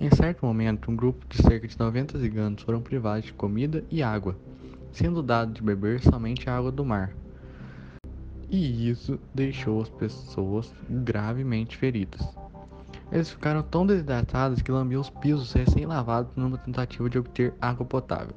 Em 0.00 0.10
certo 0.10 0.44
momento, 0.44 0.90
um 0.90 0.96
grupo 0.96 1.24
de 1.28 1.40
cerca 1.40 1.68
de 1.68 1.78
90 1.78 2.18
ciganos 2.18 2.62
foram 2.62 2.82
privados 2.82 3.26
de 3.26 3.32
comida 3.32 3.84
e 3.88 4.02
água, 4.02 4.36
sendo 4.90 5.22
dado 5.22 5.52
de 5.52 5.62
beber 5.62 6.00
somente 6.00 6.50
a 6.50 6.56
água 6.56 6.72
do 6.72 6.84
mar. 6.84 7.12
E 8.50 8.90
isso 8.90 9.20
deixou 9.32 9.80
as 9.80 9.88
pessoas 9.88 10.74
gravemente 10.90 11.76
feridas. 11.76 12.20
Eles 13.12 13.30
ficaram 13.30 13.62
tão 13.62 13.86
desidratados 13.86 14.62
que 14.62 14.72
lambiam 14.72 15.02
os 15.02 15.10
pisos 15.10 15.52
recém-lavados 15.52 16.34
numa 16.34 16.56
tentativa 16.56 17.10
de 17.10 17.18
obter 17.18 17.52
água 17.60 17.84
potável. 17.84 18.34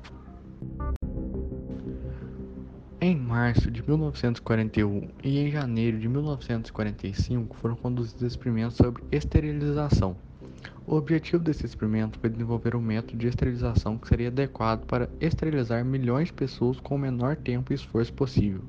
Em 3.00 3.15
março 3.15 3.72
de 3.72 3.82
1941 3.82 5.10
e 5.24 5.39
em 5.39 5.50
janeiro 5.50 5.98
de 5.98 6.10
1945 6.10 7.55
foram 7.55 7.75
conduzidos 7.75 8.24
experimentos 8.24 8.75
sobre 8.75 9.01
esterilização. 9.12 10.17
O 10.86 10.96
objetivo 10.96 11.41
desse 11.41 11.65
experimento 11.65 12.20
foi 12.20 12.29
desenvolver 12.29 12.75
um 12.75 12.82
método 12.82 13.17
de 13.17 13.27
esterilização 13.27 13.98
que 13.98 14.08
seria 14.08 14.27
adequado 14.27 14.86
para 14.86 15.10
esterilizar 15.22 15.86
milhões 15.86 16.27
de 16.27 16.34
pessoas 16.34 16.79
com 16.79 16.96
o 16.96 17.00
menor 17.00 17.38
tempo 17.38 17.72
e 17.72 17.75
esforço 17.75 18.12
possível. 18.12 18.62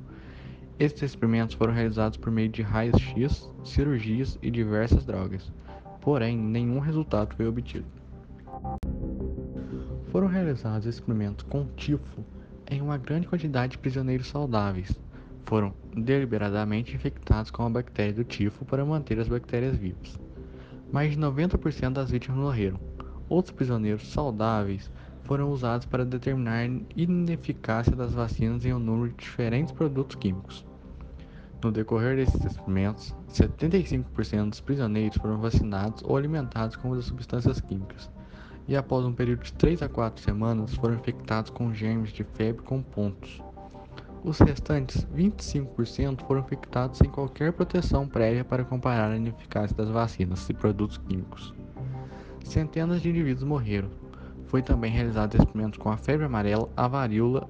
Esses 0.79 1.03
experimentos 1.03 1.57
foram 1.57 1.73
realizados 1.73 2.17
por 2.17 2.31
meio 2.31 2.49
de 2.49 2.63
raios-x, 2.63 3.51
cirurgias 3.65 4.39
e 4.43 4.51
diversas 4.51 5.05
drogas, 5.05 5.51
porém 6.07 6.39
nenhum 6.39 6.79
resultado 6.79 7.35
foi 7.35 7.49
obtido. 7.49 7.85
Foram 10.13 10.29
realizados 10.29 10.87
experimentos 10.87 11.45
com 11.49 11.67
tifo 11.75 12.25
em 12.71 12.81
uma 12.81 12.97
grande 12.97 13.27
quantidade 13.27 13.73
de 13.73 13.79
prisioneiros 13.79 14.29
saudáveis. 14.29 14.93
Foram 15.47 15.75
deliberadamente 15.97 16.95
infectados 16.95 17.51
com 17.51 17.65
a 17.65 17.71
bactéria 17.71 18.13
do 18.13 18.23
tifo 18.23 18.65
para 18.65 18.85
manter 18.85 19.19
as 19.19 19.27
bactérias 19.27 19.77
vivas. 19.77 20.17
Mais 20.93 21.11
de 21.11 21.19
90% 21.19 21.95
das 21.95 22.13
vítimas 22.13 22.39
morreram. 22.39 22.79
Outros 23.29 23.53
prisioneiros 23.53 24.07
saudáveis 24.13 24.89
foram 25.25 25.51
usados 25.51 25.87
para 25.87 26.05
determinar 26.05 26.61
a 26.61 26.71
ineficácia 26.95 27.97
das 27.97 28.15
vacinas 28.15 28.65
em 28.65 28.73
um 28.73 28.79
número 28.79 29.11
de 29.11 29.17
diferentes 29.17 29.73
produtos 29.73 30.15
químicos. 30.15 30.65
No 31.63 31.73
decorrer 31.73 32.17
desses 32.17 32.45
experimentos, 32.45 33.15
75% 33.31 34.51
dos 34.51 34.61
prisioneiros 34.61 35.17
foram 35.17 35.39
vacinados 35.39 36.03
ou 36.05 36.17
alimentados 36.17 36.77
com 36.77 36.93
as 36.93 37.05
substâncias 37.07 37.61
químicas, 37.61 38.11
e 38.69 38.77
após 38.77 39.05
um 39.05 39.13
período 39.13 39.43
de 39.43 39.53
3 39.55 39.83
a 39.83 39.89
4 39.89 40.23
semanas 40.23 40.75
foram 40.75 40.95
infectados 40.95 41.51
com 41.51 41.73
germes 41.73 42.13
de 42.13 42.25
febre 42.25 42.63
com 42.63 42.83
pontos. 42.83 43.43
Os 44.23 44.39
restantes 44.41 45.07
25% 45.15 46.23
foram 46.27 46.41
infectados 46.41 46.99
sem 46.99 47.09
qualquer 47.09 47.53
proteção 47.53 48.09
prévia 48.09 48.45
para 48.45 48.65
comparar 48.65 49.13
a 49.13 49.17
ineficácia 49.17 49.77
das 49.77 49.89
vacinas 49.89 50.49
e 50.49 50.55
produtos 50.55 50.99
químicos. 50.99 51.55
Centenas 52.45 53.01
de 53.01 53.11
indivíduos 53.11 53.45
morreram. 53.45 53.89
Foi 54.47 54.63
também 54.63 54.91
realizado 54.91 55.37
experimentos 55.37 55.79
com 55.79 55.91
a 55.91 55.97
febre 55.97 56.27
amarela, 56.27 56.69
a 56.77 56.87
varíola, 56.87 57.49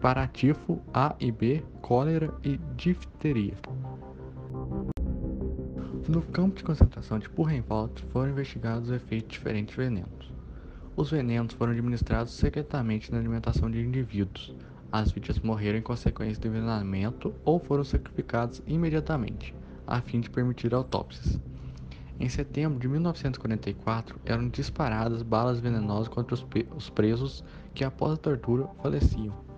parat 0.00 0.30
paratifo 0.30 0.80
A 0.94 1.14
e 1.20 1.30
B, 1.30 1.62
cólera 1.82 2.32
e 2.42 2.58
difteria. 2.74 3.54
No 6.08 6.22
campo 6.22 6.56
de 6.56 6.64
concentração 6.64 7.18
de 7.18 7.28
Buchenwald 7.28 8.02
foram 8.10 8.30
investigados 8.30 8.88
os 8.88 8.96
efeitos 8.96 9.28
de 9.28 9.34
diferentes 9.34 9.76
venenos. 9.76 10.32
Os 10.96 11.10
venenos 11.10 11.52
foram 11.52 11.72
administrados 11.72 12.32
secretamente 12.32 13.12
na 13.12 13.18
alimentação 13.18 13.70
de 13.70 13.78
indivíduos. 13.78 14.54
As 14.90 15.12
vítimas 15.12 15.38
morreram 15.40 15.78
em 15.78 15.82
consequência 15.82 16.40
do 16.40 16.48
envenenamento 16.48 17.34
ou 17.44 17.60
foram 17.60 17.84
sacrificadas 17.84 18.62
imediatamente, 18.66 19.54
a 19.86 20.00
fim 20.00 20.20
de 20.20 20.30
permitir 20.30 20.74
autópsias. 20.74 21.38
Em 22.18 22.28
setembro 22.28 22.78
de 22.78 22.88
1944, 22.88 24.18
eram 24.24 24.48
disparadas 24.48 25.22
balas 25.22 25.60
venenosas 25.60 26.08
contra 26.08 26.34
os 26.74 26.88
presos 26.88 27.44
que, 27.74 27.84
após 27.84 28.14
a 28.14 28.16
tortura, 28.16 28.66
faleciam. 28.82 29.49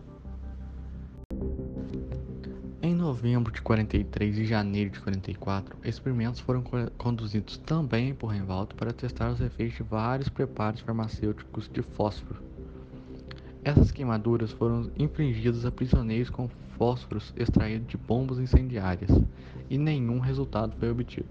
Novembro 3.12 3.52
de 3.52 3.60
43 3.60 4.38
e 4.38 4.44
janeiro 4.46 4.90
de 4.90 4.98
44, 5.00 5.76
experimentos 5.84 6.40
foram 6.40 6.64
conduzidos 6.96 7.56
também 7.58 8.08
em 8.08 8.14
Porrenvaldo 8.14 8.74
para 8.74 8.92
testar 8.92 9.30
os 9.30 9.40
efeitos 9.40 9.76
de 9.76 9.82
vários 9.82 10.28
preparos 10.28 10.80
farmacêuticos 10.80 11.68
de 11.68 11.82
fósforo. 11.82 12.42
Essas 13.62 13.90
queimaduras 13.90 14.50
foram 14.52 14.90
infligidas 14.96 15.66
a 15.66 15.70
prisioneiros 15.70 16.30
com 16.30 16.48
fósforos 16.78 17.34
extraídos 17.36 17.86
de 17.86 17.96
bombas 17.96 18.38
incendiárias, 18.38 19.10
e 19.68 19.76
nenhum 19.76 20.18
resultado 20.18 20.74
foi 20.78 20.90
obtido. 20.90 21.28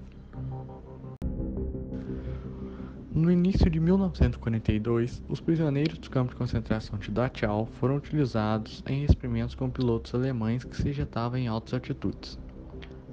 No 3.13 3.29
início 3.29 3.69
de 3.69 3.77
1942, 3.77 5.21
os 5.27 5.41
prisioneiros 5.41 5.99
dos 5.99 6.07
campos 6.07 6.29
de 6.33 6.37
concentração 6.37 6.97
de 6.97 7.11
Dachau 7.11 7.65
foram 7.73 7.97
utilizados 7.97 8.81
em 8.87 9.03
experimentos 9.03 9.53
com 9.53 9.69
pilotos 9.69 10.15
alemães 10.15 10.63
que 10.63 10.77
se 10.77 10.87
ejetavam 10.87 11.37
em 11.37 11.45
altas 11.45 11.73
altitudes. 11.73 12.39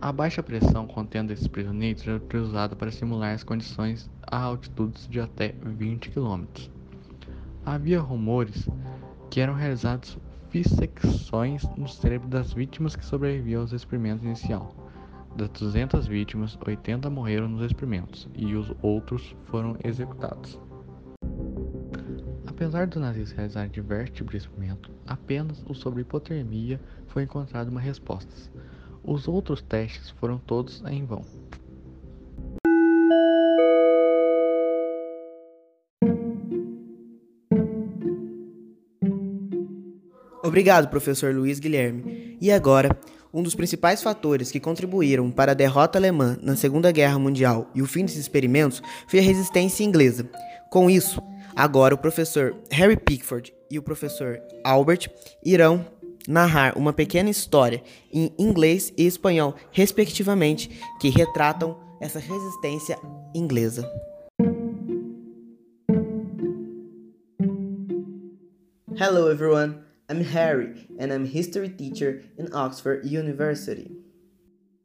A 0.00 0.12
baixa 0.12 0.40
pressão 0.40 0.87
contendo 0.87 1.33
esses 1.33 1.49
prisioneiros 1.49 2.07
era 2.07 2.17
utilizada 2.17 2.76
para 2.76 2.93
simular 2.93 3.35
as 3.35 3.43
condições 3.43 4.09
a 4.23 4.40
altitudes 4.40 5.09
de 5.09 5.19
até 5.19 5.52
20 5.64 6.11
km. 6.11 6.45
Havia 7.67 8.00
rumores 8.00 8.69
que 9.28 9.40
eram 9.40 9.55
realizadas 9.55 10.17
fissecções 10.49 11.64
no 11.76 11.88
cérebro 11.88 12.28
das 12.28 12.52
vítimas 12.52 12.95
que 12.95 13.05
sobreviviam 13.05 13.62
aos 13.62 13.73
experimentos 13.73 14.25
iniciais 14.25 14.88
das 15.38 15.49
200 15.50 16.09
vítimas, 16.09 16.59
80 16.66 17.09
morreram 17.09 17.49
nos 17.49 17.64
experimentos 17.64 18.28
e 18.35 18.57
os 18.57 18.75
outros 18.83 19.37
foram 19.45 19.76
executados. 19.85 20.61
Apesar 22.45 22.88
dos 22.88 23.00
nazistas 23.00 23.37
realizarem 23.37 23.71
diversos 23.71 24.16
tipos 24.16 24.33
de 24.33 24.38
experimento, 24.38 24.90
apenas 25.07 25.64
o 25.68 25.75
sobre 25.75 26.02
hipotermia 26.02 26.80
foi 27.07 27.23
encontrado 27.23 27.68
uma 27.68 27.80
resposta. 27.80 28.35
Os 29.04 29.28
outros 29.28 29.62
testes 29.62 30.11
foram 30.11 30.38
todos 30.38 30.83
em 30.87 31.04
vão. 31.04 31.25
Obrigado, 40.42 40.88
professor 40.88 41.33
Luiz 41.33 41.61
Guilherme. 41.61 42.37
E 42.40 42.50
agora, 42.50 42.99
um 43.32 43.42
dos 43.42 43.54
principais 43.54 44.02
fatores 44.02 44.50
que 44.50 44.61
contribuíram 44.61 45.30
para 45.30 45.52
a 45.52 45.54
derrota 45.54 45.99
alemã 45.99 46.38
na 46.42 46.56
Segunda 46.56 46.90
Guerra 46.90 47.18
Mundial 47.18 47.70
e 47.75 47.82
o 47.82 47.87
fim 47.87 48.04
desses 48.04 48.20
experimentos 48.20 48.82
foi 49.06 49.18
a 49.18 49.23
resistência 49.23 49.85
inglesa. 49.85 50.28
Com 50.70 50.88
isso, 50.88 51.23
agora 51.54 51.94
o 51.94 51.99
professor 51.99 52.56
Harry 52.70 52.97
Pickford 52.97 53.52
e 53.70 53.78
o 53.78 53.82
professor 53.82 54.40
Albert 54.64 55.11
irão 55.44 55.85
narrar 56.26 56.76
uma 56.76 56.92
pequena 56.92 57.30
história 57.30 57.82
em 58.12 58.32
inglês 58.38 58.92
e 58.97 59.06
espanhol, 59.06 59.54
respectivamente, 59.70 60.70
que 61.00 61.08
retratam 61.08 61.78
essa 62.00 62.18
resistência 62.18 62.99
inglesa. 63.35 63.88
Hello 69.00 69.30
everyone. 69.30 69.88
I'm 70.11 70.25
Harry, 70.25 70.88
and 70.99 71.12
I'm 71.12 71.27
history 71.27 71.69
teacher 71.69 72.23
in 72.38 72.55
Oxford 72.55 73.05
University. 73.05 73.91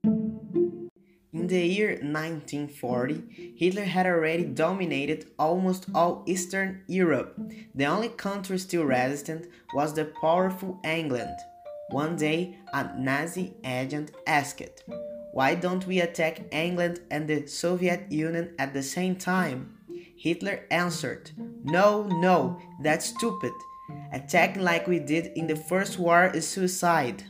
In 0.03 1.47
the 1.47 1.65
year 1.65 1.91
1940, 1.91 3.55
Hitler 3.57 3.85
had 3.85 4.05
already 4.05 4.43
dominated 4.43 5.27
almost 5.39 5.85
all 5.95 6.23
Eastern 6.25 6.83
Europe. 6.87 7.39
The 7.73 7.85
only 7.85 8.09
country 8.09 8.57
still 8.57 8.83
resistant 8.83 9.47
was 9.73 9.93
the 9.93 10.11
powerful 10.19 10.81
England. 10.83 11.37
One 11.91 12.17
day, 12.17 12.57
a 12.73 12.93
Nazi 12.99 13.53
agent 13.63 14.11
asked, 14.27 14.83
Why 15.31 15.55
don't 15.55 15.87
we 15.87 16.01
attack 16.01 16.53
England 16.53 16.99
and 17.09 17.29
the 17.29 17.47
Soviet 17.47 18.11
Union 18.11 18.55
at 18.59 18.73
the 18.73 18.83
same 18.83 19.15
time? 19.15 19.77
Hitler 20.17 20.65
answered, 20.69 21.31
No, 21.63 22.07
no, 22.07 22.59
that's 22.81 23.05
stupid. 23.05 23.53
Attacking 24.11 24.63
like 24.63 24.87
we 24.87 24.99
did 24.99 25.27
in 25.35 25.47
the 25.47 25.55
first 25.55 25.99
war 25.99 26.31
is 26.33 26.47
suicide. 26.47 27.23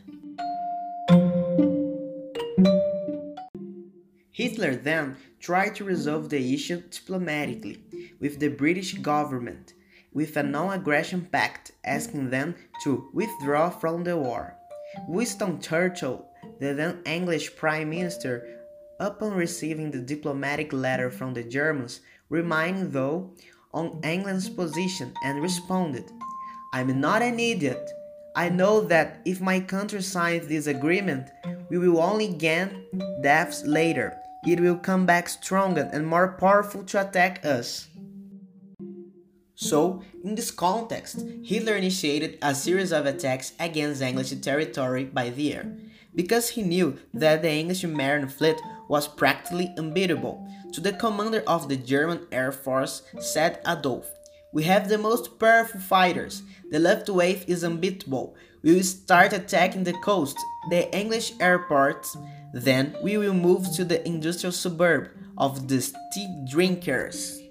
Hitler 4.32 4.76
then 4.76 5.16
tried 5.40 5.76
to 5.76 5.84
resolve 5.84 6.30
the 6.30 6.54
issue 6.54 6.82
diplomatically 6.90 7.84
with 8.20 8.40
the 8.40 8.50
British 8.50 8.94
government 8.96 9.74
with 10.14 10.38
a 10.38 10.44
non-aggression 10.44 11.28
pact 11.32 11.72
asking 11.84 12.30
them 12.30 12.56
to 12.84 13.10
withdraw 13.14 13.70
from 13.70 14.04
the 14.04 14.16
war. 14.18 14.56
Winston 15.08 15.60
Churchill, 15.60 16.26
the 16.60 16.74
then 16.74 17.02
English 17.06 17.56
Prime 17.56 17.90
Minister, 17.90 18.60
upon 19.00 19.34
receiving 19.34 19.92
the 19.92 20.00
diplomatic 20.00 20.72
letter 20.72 21.10
from 21.10 21.34
the 21.34 21.44
Germans, 21.44 22.02
remained 22.30 22.94
though 22.94 23.32
on 23.74 24.00
England's 24.04 24.50
position 24.50 25.14
and 25.24 25.42
responded, 25.42 26.12
I'm 26.74 27.00
not 27.00 27.22
an 27.22 27.40
idiot. 27.40 27.92
I 28.36 28.50
know 28.50 28.82
that 28.82 29.22
if 29.26 29.40
my 29.40 29.60
country 29.60 30.02
signs 30.02 30.48
this 30.48 30.66
agreement, 30.66 31.30
we 31.70 31.78
will 31.78 32.02
only 32.02 32.28
gain 32.28 32.88
deaths 33.22 33.64
later. 33.64 34.18
It 34.48 34.60
will 34.60 34.78
come 34.78 35.06
back 35.06 35.30
stronger 35.30 35.88
and 35.94 36.08
more 36.08 36.30
powerful 36.30 36.84
to 36.86 37.08
attack 37.08 37.46
us. 37.46 37.90
So, 39.54 40.02
in 40.24 40.34
this 40.34 40.50
context, 40.50 41.24
Hitler 41.44 41.76
initiated 41.76 42.40
a 42.42 42.56
series 42.56 42.92
of 42.92 43.06
attacks 43.06 43.54
against 43.60 44.02
English 44.02 44.32
territory 44.42 45.06
by 45.06 45.30
the 45.30 45.54
air, 45.54 45.78
because 46.16 46.50
he 46.50 46.64
knew 46.64 46.98
that 47.14 47.44
the 47.44 47.52
English 47.52 47.84
Marine 47.84 48.28
fleet 48.28 48.58
was 48.90 49.08
practically 49.08 49.72
unbeatable. 49.78 50.50
To 50.74 50.82
the 50.82 50.92
commander 50.92 51.44
of 51.46 51.70
the 51.70 51.78
German 51.78 52.26
Air 52.32 52.52
Force 52.52 53.04
said 53.20 53.62
Adolf, 53.68 54.08
We 54.54 54.64
have 54.64 54.88
the 54.88 55.00
most 55.00 55.40
powerful 55.40 55.80
fighters. 55.80 56.44
The 56.70 56.80
left 56.80 57.10
wave 57.10 57.44
is 57.48 57.64
unbeatable. 57.64 58.36
We 58.62 58.76
will 58.76 58.84
start 58.84 59.34
attacking 59.34 59.84
the 59.84 59.94
coast, 59.94 60.38
the 60.70 60.96
English 60.96 61.34
airports. 61.40 62.16
Then 62.54 62.96
we 63.02 63.18
will 63.18 63.34
move 63.34 63.74
to 63.76 63.84
the 63.84 64.06
industrial 64.08 64.54
suburb 64.54 65.10
of 65.40 65.68
the 65.68 65.82
tea 66.14 66.46
drinkers. 66.50 67.42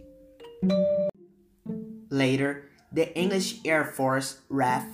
Later, 2.09 2.71
the 2.92 3.12
English 3.18 3.56
Air 3.64 3.85
Force 3.85 4.38
RAF 4.49 4.87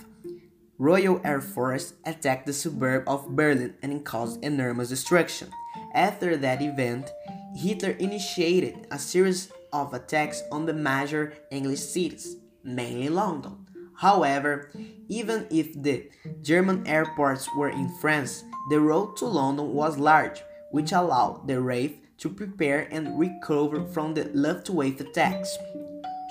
Royal 0.79 1.21
Air 1.25 1.41
Force 1.41 1.93
attacked 2.05 2.47
the 2.47 2.53
suburb 2.53 3.03
of 3.05 3.35
Berlin 3.35 3.75
and 3.83 4.03
caused 4.03 4.43
enormous 4.43 4.89
destruction. 4.89 5.51
After 5.93 6.37
that 6.37 6.61
event, 6.61 7.11
Hitler 7.53 7.91
initiated 7.91 8.87
a 8.89 8.97
series 8.97 9.51
of 9.71 9.93
attacks 9.93 10.43
on 10.51 10.65
the 10.65 10.73
major 10.73 11.33
English 11.51 11.79
cities, 11.79 12.35
mainly 12.63 13.09
London. 13.09 13.65
However, 13.97 14.71
even 15.09 15.47
if 15.49 15.73
the 15.81 16.09
German 16.41 16.87
airports 16.87 17.47
were 17.57 17.69
in 17.69 17.89
France, 17.99 18.43
the 18.69 18.79
road 18.79 19.17
to 19.17 19.25
London 19.25 19.73
was 19.73 19.97
large, 19.97 20.41
which 20.71 20.91
allowed 20.91 21.47
the 21.47 21.59
RAF 21.61 21.91
to 22.19 22.29
prepare 22.29 22.87
and 22.91 23.19
recover 23.19 23.85
from 23.87 24.13
the 24.13 24.29
Luftwaffe 24.33 25.01
attacks. 25.01 25.57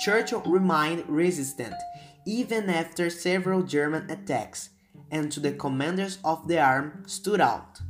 Churchill 0.04 0.42
remained 0.46 1.04
resistant 1.08 1.74
even 2.24 2.68
after 2.68 3.08
several 3.08 3.62
German 3.62 4.10
attacks, 4.10 4.70
and 5.10 5.32
to 5.32 5.40
the 5.40 5.52
commanders 5.52 6.18
of 6.22 6.46
the 6.46 6.60
arm 6.60 7.02
stood 7.06 7.40
out. 7.40 7.80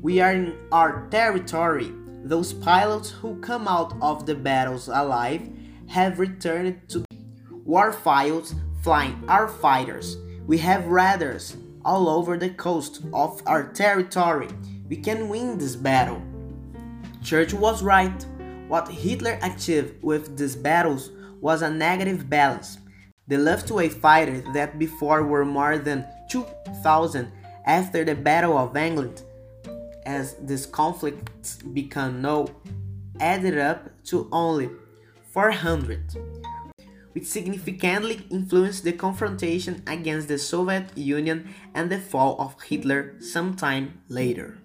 We 0.00 0.20
are 0.20 0.32
in 0.32 0.56
our 0.70 1.08
territory. 1.10 1.92
Those 2.24 2.54
pilots 2.54 3.10
who 3.10 3.38
come 3.40 3.68
out 3.68 3.92
of 4.00 4.24
the 4.24 4.34
battles 4.34 4.88
alive 4.88 5.46
have 5.88 6.18
returned 6.18 6.80
to 6.88 7.04
war 7.50 7.92
fields 7.92 8.54
flying 8.82 9.22
our 9.28 9.46
fighters. 9.46 10.16
We 10.46 10.56
have 10.58 10.86
radars 10.86 11.54
all 11.84 12.08
over 12.08 12.38
the 12.38 12.48
coast 12.48 13.02
of 13.12 13.42
our 13.44 13.64
territory. 13.74 14.48
We 14.88 14.96
can 14.96 15.28
win 15.28 15.58
this 15.58 15.76
battle. 15.76 16.22
Churchill 17.22 17.58
was 17.58 17.82
right. 17.82 18.26
What 18.68 18.88
Hitler 18.88 19.38
achieved 19.42 20.02
with 20.02 20.38
these 20.38 20.56
battles 20.56 21.10
was 21.42 21.60
a 21.60 21.68
negative 21.68 22.30
balance. 22.30 22.78
The 23.28 23.36
Luftwaffe 23.36 24.00
fighters 24.00 24.44
that 24.54 24.78
before 24.78 25.24
were 25.24 25.44
more 25.44 25.76
than 25.76 26.06
2,000 26.30 27.30
after 27.66 28.02
the 28.02 28.14
Battle 28.14 28.56
of 28.56 28.78
England, 28.78 29.22
as 30.06 30.34
these 30.34 30.66
conflicts 30.66 31.56
became 31.56 32.22
known, 32.22 32.48
added 33.20 33.58
up 33.58 33.90
to 34.04 34.28
only 34.32 34.70
400, 35.32 36.16
which 37.12 37.26
significantly 37.26 38.26
influenced 38.30 38.84
the 38.84 38.92
confrontation 38.92 39.82
against 39.86 40.28
the 40.28 40.38
Soviet 40.38 40.96
Union 40.96 41.54
and 41.74 41.90
the 41.90 41.98
fall 41.98 42.36
of 42.40 42.60
Hitler 42.62 43.14
sometime 43.20 44.00
later. 44.08 44.58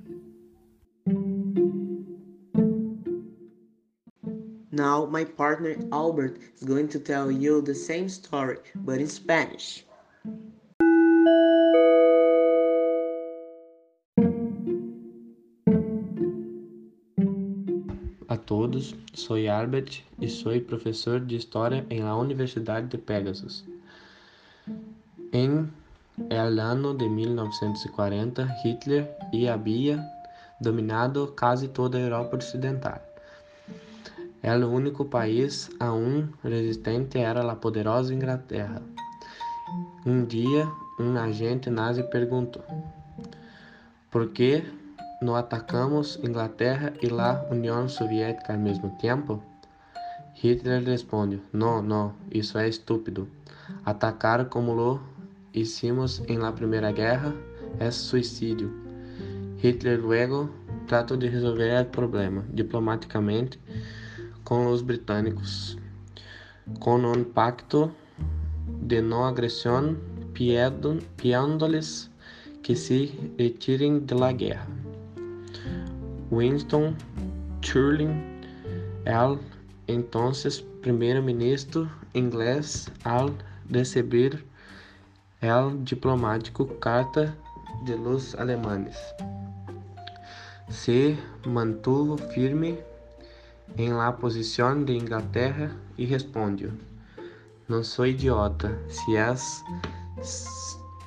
Now 4.71 5.05
my 5.05 5.25
partner 5.25 5.75
Albert 5.91 6.37
is 6.55 6.63
going 6.63 6.87
to 6.89 6.99
tell 6.99 7.29
you 7.29 7.61
the 7.61 7.75
same 7.75 8.07
story, 8.07 8.59
but 8.75 8.99
in 8.99 9.07
Spanish. 9.07 9.83
Todos, 18.49 18.95
soy 19.13 19.47
Albert 19.47 19.89
y 20.19 20.27
soy 20.27 20.59
profesor 20.59 21.21
de 21.21 21.35
historia 21.35 21.85
en 21.89 22.03
la 22.03 22.15
Universidad 22.15 22.81
de 22.81 22.97
Pegasus. 22.97 23.63
En 25.31 25.71
el 26.31 26.59
año 26.59 26.95
de 26.95 27.07
1940, 27.07 28.57
Hitler 28.63 29.15
ya 29.31 29.53
había 29.53 30.11
dominado 30.59 31.35
casi 31.35 31.67
toda 31.67 31.99
Europa 31.99 32.37
Occidental. 32.37 32.99
El 34.41 34.63
único 34.63 35.07
país 35.07 35.69
aún 35.79 36.35
resistente 36.41 37.21
era 37.21 37.47
a 37.47 37.61
poderosa 37.61 38.11
Inglaterra. 38.11 38.81
Um 40.07 40.25
dia, 40.25 40.67
um 40.99 41.15
agente 41.19 41.69
nazi 41.69 42.01
perguntou: 42.01 42.63
Por 44.09 44.31
que 44.31 44.63
não 45.21 45.35
atacamos 45.35 46.17
Inglaterra 46.23 46.93
e 47.01 47.09
a 47.09 47.45
União 47.51 47.89
Soviética 47.89 48.53
ao 48.53 48.59
mesmo 48.59 48.89
tempo? 49.01 49.43
Hitler 50.33 50.83
respondeu: 50.83 51.41
Não, 51.51 51.81
não, 51.81 52.13
isso 52.31 52.57
é 52.57 52.69
estúpido. 52.69 53.27
Atacar 53.85 54.45
como 54.45 54.73
lo 54.73 55.01
hicimos 55.53 56.21
em 56.27 56.37
la 56.37 56.51
Primeira 56.51 56.91
Guerra 56.91 57.33
é 57.79 57.91
suicídio. 57.91 58.71
Hitler 59.57 59.99
luego 59.99 60.49
tratou 60.87 61.17
de 61.17 61.27
resolver 61.27 61.81
o 61.81 61.85
problema 61.85 62.45
diplomaticamente 62.53 63.59
com 64.45 64.67
os 64.67 64.81
britânicos, 64.81 65.77
com 66.79 66.95
um 66.95 67.23
pacto 67.23 67.91
de 68.81 69.01
não 69.01 69.25
agressão, 69.25 69.97
pidiendo-lhes 70.33 72.09
que 72.63 72.75
se 72.75 73.33
retirem 73.37 73.99
da 73.99 74.31
guerra. 74.31 74.78
Winston 76.31 76.95
Churchill, 77.61 78.09
entonces 79.87 80.61
primeiro-ministro 80.81 81.89
inglês, 82.13 82.91
al 83.03 83.33
receber 83.69 84.43
el 85.41 85.83
diplomático 85.83 86.67
carta 86.79 87.35
de 87.85 87.97
los 87.97 88.35
alemanes, 88.35 88.97
se 90.69 91.17
mantuvo 91.45 92.17
firme 92.17 92.77
em 93.77 93.93
la 93.93 94.11
posição 94.11 94.83
de 94.83 94.93
Inglaterra 94.93 95.71
e 95.97 96.05
responde: 96.05 96.71
Não 97.67 97.83
sou 97.83 98.05
idiota, 98.05 98.77
se 98.87 99.15
és 99.15 99.63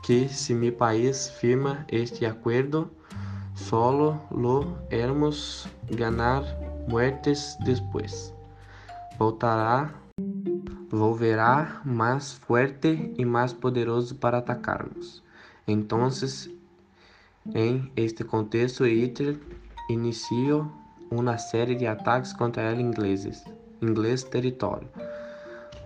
que 0.03 0.29
se 0.29 0.55
mi 0.55 0.73
país 0.73 1.29
firma 1.41 1.85
este 1.89 2.27
acordo, 2.27 2.91
solo 3.69 4.21
lo 4.31 4.77
hermos 4.91 5.69
ganar 5.91 6.43
muertes 6.89 7.57
depois. 7.65 8.35
Voltará, 9.19 9.95
volverá 10.91 11.81
mais 11.85 12.33
forte 12.33 13.13
e 13.17 13.25
mais 13.25 13.53
poderoso 13.53 14.17
para 14.17 14.39
atacarmos. 14.39 15.23
Então, 15.67 16.09
em 17.55 17.91
este 17.97 18.25
contexto, 18.25 18.85
Hitler 18.85 19.39
iniciou 19.89 20.67
uma 21.11 21.39
série 21.39 21.75
de 21.75 21.87
ataques 21.87 22.33
contra 22.33 22.73
el 22.73 22.81
ingleses, 22.81 23.45
inglês 23.81 24.25
território, 24.25 24.89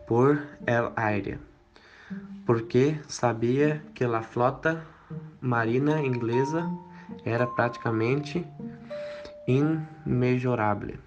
por 0.07 0.43
el 0.67 0.93
aire, 0.97 1.39
porque 2.47 2.99
sabia 3.09 3.83
que 3.95 4.05
a 4.05 4.23
flota 4.23 4.87
marina 5.41 6.01
inglesa 6.01 6.71
era 7.25 7.47
praticamente 7.55 8.45
inmejorável. 9.47 10.99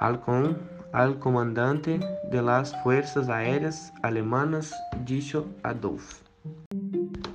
Al, 0.00 0.20
com, 0.20 0.54
al 0.92 1.18
comandante 1.18 2.00
de 2.30 2.42
las 2.42 2.74
fuerzas 2.82 3.28
aéreas 3.28 3.92
alemanas 4.02 4.74
dicho 5.04 5.46
Adolf. 5.62 6.22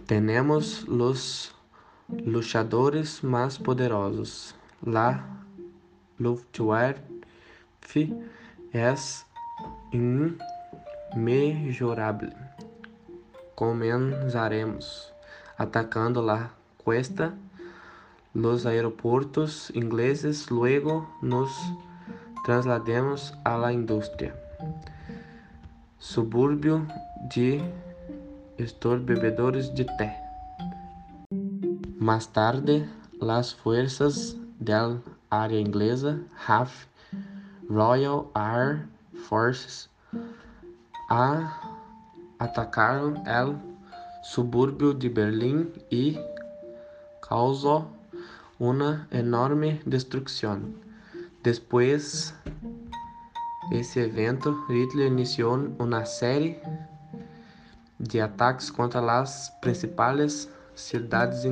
Tenemos 0.06 0.88
los 0.88 1.56
luchadores 2.10 3.24
más 3.24 3.58
poderosos, 3.58 4.56
la 4.84 5.36
Luftwaffe 6.18 7.02
é 8.74 8.96
imejorável. 11.14 12.34
Comenzaremos 13.56 15.14
atacando 15.58 16.22
la 16.22 16.52
cuesta 16.78 17.34
los 18.36 18.66
aeropuertos 18.66 19.72
ingleses, 19.74 20.52
luego 20.52 21.10
nos 21.22 21.50
traslademos 22.44 23.34
a 23.46 23.58
la 23.58 23.72
industria. 23.72 24.36
Suburbio 26.00 26.86
de 27.34 27.64
estos 28.58 29.04
bebedores 29.06 29.74
de 29.74 29.86
té. 29.86 30.14
Más 31.98 32.28
tarde, 32.28 32.88
las 33.22 33.56
fuerzas 33.56 34.36
del 34.60 35.02
área 35.30 35.60
inglesa, 35.60 36.20
RAF, 36.46 36.88
Royal 37.70 38.26
Air 38.36 38.86
Forces, 39.30 39.90
a 41.10 41.62
atacaram 42.38 43.16
el 43.26 43.56
suburbio 44.24 44.94
de 44.94 45.08
Berlim 45.08 45.70
y 45.90 46.20
causó 47.22 47.95
una 48.60 49.08
enorme 49.12 49.82
destrucción. 49.86 50.76
Después 51.44 52.34
esse 53.72 54.04
evento, 54.06 54.66
Hitler 54.70 55.08
iniciou 55.08 55.74
uma 55.80 56.06
série 56.06 56.60
de 58.00 58.22
ataques 58.22 58.70
contra 58.70 59.00
as 59.20 59.50
principais 59.62 60.50
cidades 60.76 61.46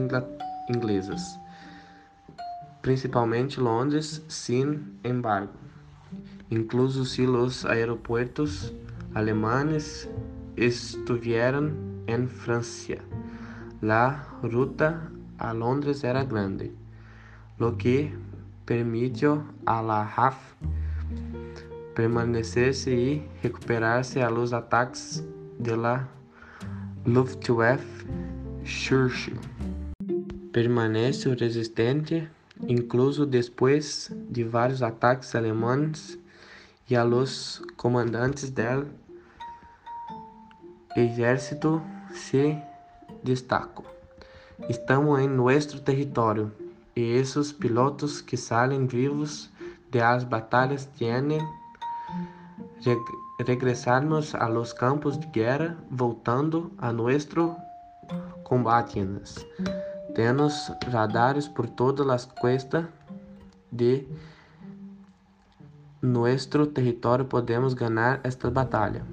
inglesas, 0.70 1.40
principalmente 2.82 3.60
Londres, 3.60 4.22
sin 4.28 5.00
embargo, 5.04 5.54
incluso 6.52 7.06
se 7.06 7.26
os 7.26 7.66
aeroportos 7.66 8.74
alemães 9.16 10.08
estuvieran 10.56 11.74
em 12.08 12.28
França. 12.28 12.98
La 13.82 14.28
ruta 14.44 15.12
a 15.38 15.52
Londres 15.52 16.04
era 16.04 16.24
grande, 16.24 16.72
lo 17.58 17.78
que 17.78 18.12
permitió 18.66 19.44
a 19.66 19.82
la 19.82 20.06
RAF 20.06 20.38
permanecer-se 21.94 22.92
e 22.92 23.30
recuperar-se 23.42 24.22
a 24.22 24.30
los 24.30 24.52
ataques 24.54 25.24
de 25.60 25.78
la 25.78 26.08
Luftwaffe 27.06 28.06
Churchill. 28.64 29.40
Permanece 30.52 31.34
resistente, 31.36 32.30
incluso 32.68 33.26
depois 33.26 34.12
de 34.30 34.44
vários 34.44 34.82
ataques 34.82 35.36
alemães 35.36 36.18
e 36.90 36.96
a 36.96 37.04
los 37.04 37.62
comandantes 37.78 38.50
del 38.50 38.88
exército 40.96 41.82
se 42.14 42.58
destacam. 43.24 43.84
Estamos 44.70 45.20
em 45.20 45.28
nosso 45.28 45.82
território 45.82 46.52
e 46.96 47.18
esses 47.18 47.52
pilotos 47.52 48.22
que 48.22 48.38
saem 48.38 48.86
vivos 48.86 49.50
de 49.92 50.02
as 50.02 50.24
batalhas 50.24 50.86
tienen 50.98 51.42
reg 53.40 53.64
a 54.40 54.50
los 54.50 54.74
campos 54.74 55.20
de 55.20 55.28
guerra 55.28 55.78
voltando 55.90 56.72
a 56.78 56.92
nuestro 56.92 57.56
combatientes. 58.44 59.46
Temos 60.14 60.72
radares 60.92 61.48
por 61.48 61.68
todas 61.68 62.08
as 62.10 62.26
cuestas 62.26 62.86
de 63.72 64.08
nuestro 66.02 66.68
território 66.68 67.26
podemos 67.26 67.74
ganhar 67.74 68.20
esta 68.24 68.52
batalha. 68.52 69.04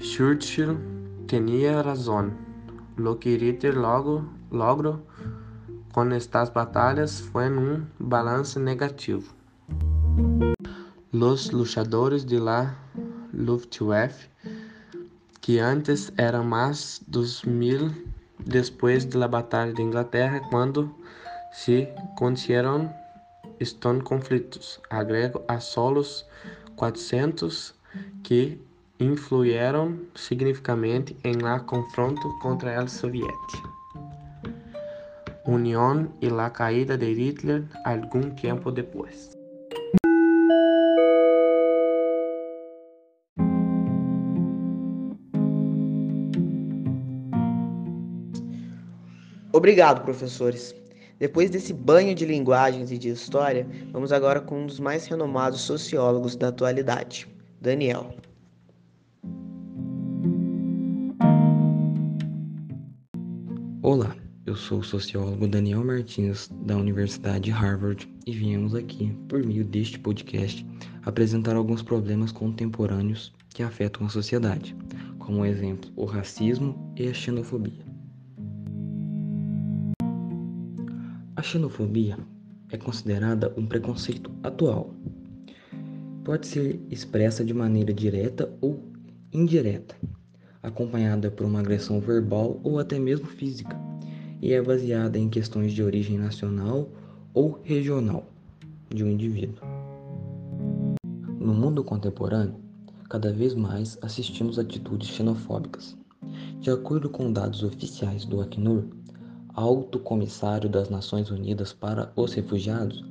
Churchill 0.00 0.76
tinha 1.28 1.80
razão. 1.82 2.32
Lo 2.96 3.16
que 3.16 3.36
Ritter 3.36 3.78
logo 3.78 4.24
logrou 4.50 5.00
com 5.92 6.10
estas 6.10 6.48
batalhas 6.48 7.20
foi 7.20 7.50
um 7.50 7.84
balance 8.00 8.58
negativo. 8.58 9.34
Los 11.12 11.50
luchadores 11.50 12.24
de 12.24 12.38
la 12.38 12.74
Luftwaffe, 13.32 14.30
que 15.42 15.58
antes 15.58 16.10
eram 16.16 16.44
mais 16.44 17.02
dos 17.06 17.42
mil 17.42 17.90
depois 18.38 19.04
da 19.04 19.28
Batalha 19.28 19.74
de 19.74 19.82
Inglaterra, 19.82 20.40
quando 20.48 20.94
se 21.52 21.86
conheceram 22.16 22.90
estão 23.60 24.00
conflitos. 24.00 24.80
Agrego 24.88 25.42
a 25.46 25.60
solos 25.60 26.26
400 26.76 27.74
que 28.22 28.58
influíram 28.98 29.98
significativamente 30.14 31.16
em 31.22 31.34
la 31.34 31.60
confronto 31.60 32.28
contra 32.40 32.80
a 32.80 32.86
Soviética. 32.86 33.81
União 35.46 36.12
e 36.20 36.28
la 36.28 36.48
caída 36.50 36.96
de 36.96 37.12
Hitler 37.12 37.64
algum 37.84 38.30
tempo 38.30 38.70
depois. 38.70 39.36
Obrigado, 49.52 50.04
professores. 50.04 50.74
Depois 51.18 51.50
desse 51.50 51.72
banho 51.72 52.14
de 52.14 52.24
linguagens 52.24 52.90
e 52.90 52.98
de 52.98 53.08
história, 53.08 53.66
vamos 53.92 54.12
agora 54.12 54.40
com 54.40 54.62
um 54.62 54.66
dos 54.66 54.80
mais 54.80 55.06
renomados 55.06 55.60
sociólogos 55.60 56.34
da 56.34 56.48
atualidade, 56.48 57.28
Daniel. 57.60 58.14
Sou 64.62 64.78
o 64.78 64.84
sociólogo 64.84 65.48
Daniel 65.48 65.84
Martins, 65.84 66.48
da 66.64 66.76
Universidade 66.76 67.46
de 67.46 67.50
Harvard, 67.50 68.08
e 68.24 68.30
viemos 68.30 68.76
aqui, 68.76 69.12
por 69.28 69.44
meio 69.44 69.64
deste 69.64 69.98
podcast, 69.98 70.64
apresentar 71.04 71.56
alguns 71.56 71.82
problemas 71.82 72.30
contemporâneos 72.30 73.32
que 73.50 73.64
afetam 73.64 74.06
a 74.06 74.08
sociedade, 74.08 74.76
como 75.18 75.44
exemplo, 75.44 75.90
o 75.96 76.04
racismo 76.04 76.92
e 76.96 77.08
a 77.08 77.12
xenofobia. 77.12 77.84
A 81.34 81.42
xenofobia 81.42 82.16
é 82.70 82.76
considerada 82.76 83.52
um 83.56 83.66
preconceito 83.66 84.30
atual. 84.44 84.94
Pode 86.22 86.46
ser 86.46 86.80
expressa 86.88 87.44
de 87.44 87.52
maneira 87.52 87.92
direta 87.92 88.48
ou 88.60 88.80
indireta, 89.32 89.96
acompanhada 90.62 91.32
por 91.32 91.46
uma 91.46 91.58
agressão 91.58 92.00
verbal 92.00 92.60
ou 92.62 92.78
até 92.78 92.96
mesmo 92.96 93.26
física, 93.26 93.76
e 94.42 94.52
é 94.52 94.60
baseada 94.60 95.16
em 95.16 95.28
questões 95.28 95.72
de 95.72 95.84
origem 95.84 96.18
nacional 96.18 96.88
ou 97.32 97.60
regional 97.62 98.26
de 98.90 99.04
um 99.04 99.08
indivíduo. 99.08 99.64
No 101.38 101.54
mundo 101.54 101.84
contemporâneo, 101.84 102.56
cada 103.08 103.32
vez 103.32 103.54
mais 103.54 103.96
assistimos 104.02 104.58
atitudes 104.58 105.08
xenofóbicas. 105.08 105.96
De 106.60 106.70
acordo 106.70 107.08
com 107.08 107.32
dados 107.32 107.62
oficiais 107.62 108.24
do 108.24 108.40
Acnur, 108.40 108.84
Alto 109.54 109.98
Comissário 109.98 110.68
das 110.68 110.88
Nações 110.90 111.30
Unidas 111.30 111.72
para 111.72 112.12
os 112.16 112.32
Refugiados, 112.32 113.04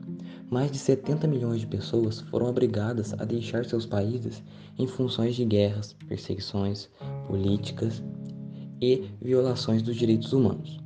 mais 0.50 0.70
de 0.70 0.78
70 0.78 1.28
milhões 1.28 1.62
de 1.62 1.68
pessoas 1.68 2.20
foram 2.20 2.48
obrigadas 2.48 3.14
a 3.14 3.24
deixar 3.24 3.64
seus 3.64 3.86
países 3.86 4.44
em 4.78 4.86
funções 4.86 5.36
de 5.36 5.46
guerras, 5.46 5.96
perseguições 6.08 6.90
políticas 7.28 8.04
e 8.82 9.10
violações 9.22 9.82
dos 9.82 9.96
direitos 9.96 10.34
humanos. 10.34 10.81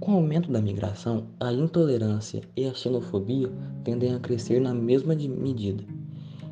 Com 0.00 0.12
o 0.12 0.16
aumento 0.16 0.50
da 0.50 0.62
migração, 0.62 1.26
a 1.38 1.52
intolerância 1.52 2.40
e 2.56 2.64
a 2.64 2.72
xenofobia 2.72 3.52
tendem 3.84 4.14
a 4.14 4.18
crescer 4.18 4.58
na 4.58 4.72
mesma 4.72 5.14
medida, 5.14 5.84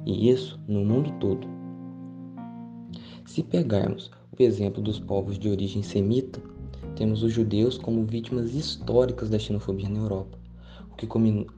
e 0.05 0.29
isso 0.29 0.61
no 0.69 0.85
mundo 0.85 1.11
todo. 1.19 1.49
Se 3.25 3.43
pegarmos 3.43 4.11
o 4.39 4.43
exemplo 4.43 4.83
dos 4.83 5.01
povos 5.01 5.39
de 5.39 5.49
origem 5.49 5.83
semita, 5.83 6.43
temos 6.95 7.23
os 7.23 7.33
judeus 7.33 7.79
como 7.79 8.05
vítimas 8.05 8.55
históricas 8.55 9.31
da 9.31 9.39
xenofobia 9.39 9.89
na 9.89 10.01
Europa, 10.01 10.39
o 10.93 10.97
que, 10.97 11.07
culminou, 11.07 11.49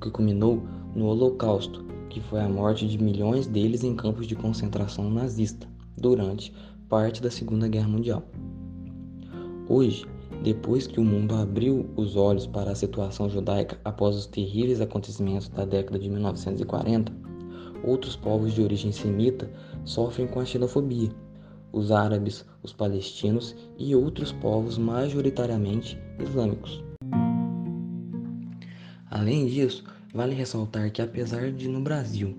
que 0.00 0.10
culminou 0.12 0.62
no 0.94 1.06
Holocausto, 1.06 1.84
que 2.08 2.20
foi 2.20 2.40
a 2.40 2.48
morte 2.48 2.86
de 2.86 3.02
milhões 3.02 3.48
deles 3.48 3.82
em 3.82 3.96
campos 3.96 4.28
de 4.28 4.36
concentração 4.36 5.10
nazista 5.10 5.66
durante 5.98 6.54
parte 6.88 7.20
da 7.20 7.32
Segunda 7.32 7.66
Guerra 7.66 7.88
Mundial. 7.88 8.22
Hoje, 9.68 10.06
depois 10.42 10.86
que 10.86 11.00
o 11.00 11.04
mundo 11.04 11.34
abriu 11.34 11.88
os 11.96 12.16
olhos 12.16 12.46
para 12.46 12.70
a 12.70 12.74
situação 12.74 13.28
judaica 13.28 13.78
após 13.84 14.16
os 14.16 14.26
terríveis 14.26 14.80
acontecimentos 14.80 15.48
da 15.48 15.64
década 15.64 15.98
de 15.98 16.08
1940, 16.08 17.12
outros 17.84 18.16
povos 18.16 18.52
de 18.52 18.62
origem 18.62 18.92
semita 18.92 19.50
sofrem 19.84 20.26
com 20.26 20.40
a 20.40 20.44
xenofobia 20.44 21.10
os 21.72 21.92
árabes, 21.92 22.44
os 22.64 22.72
palestinos 22.72 23.54
e 23.78 23.94
outros 23.94 24.32
povos 24.32 24.76
majoritariamente 24.76 25.96
islâmicos. 26.18 26.82
Além 29.08 29.46
disso, 29.46 29.84
Vale 30.12 30.34
ressaltar 30.34 30.90
que, 30.90 31.00
apesar 31.00 31.52
de 31.52 31.68
no 31.68 31.80
Brasil 31.80 32.36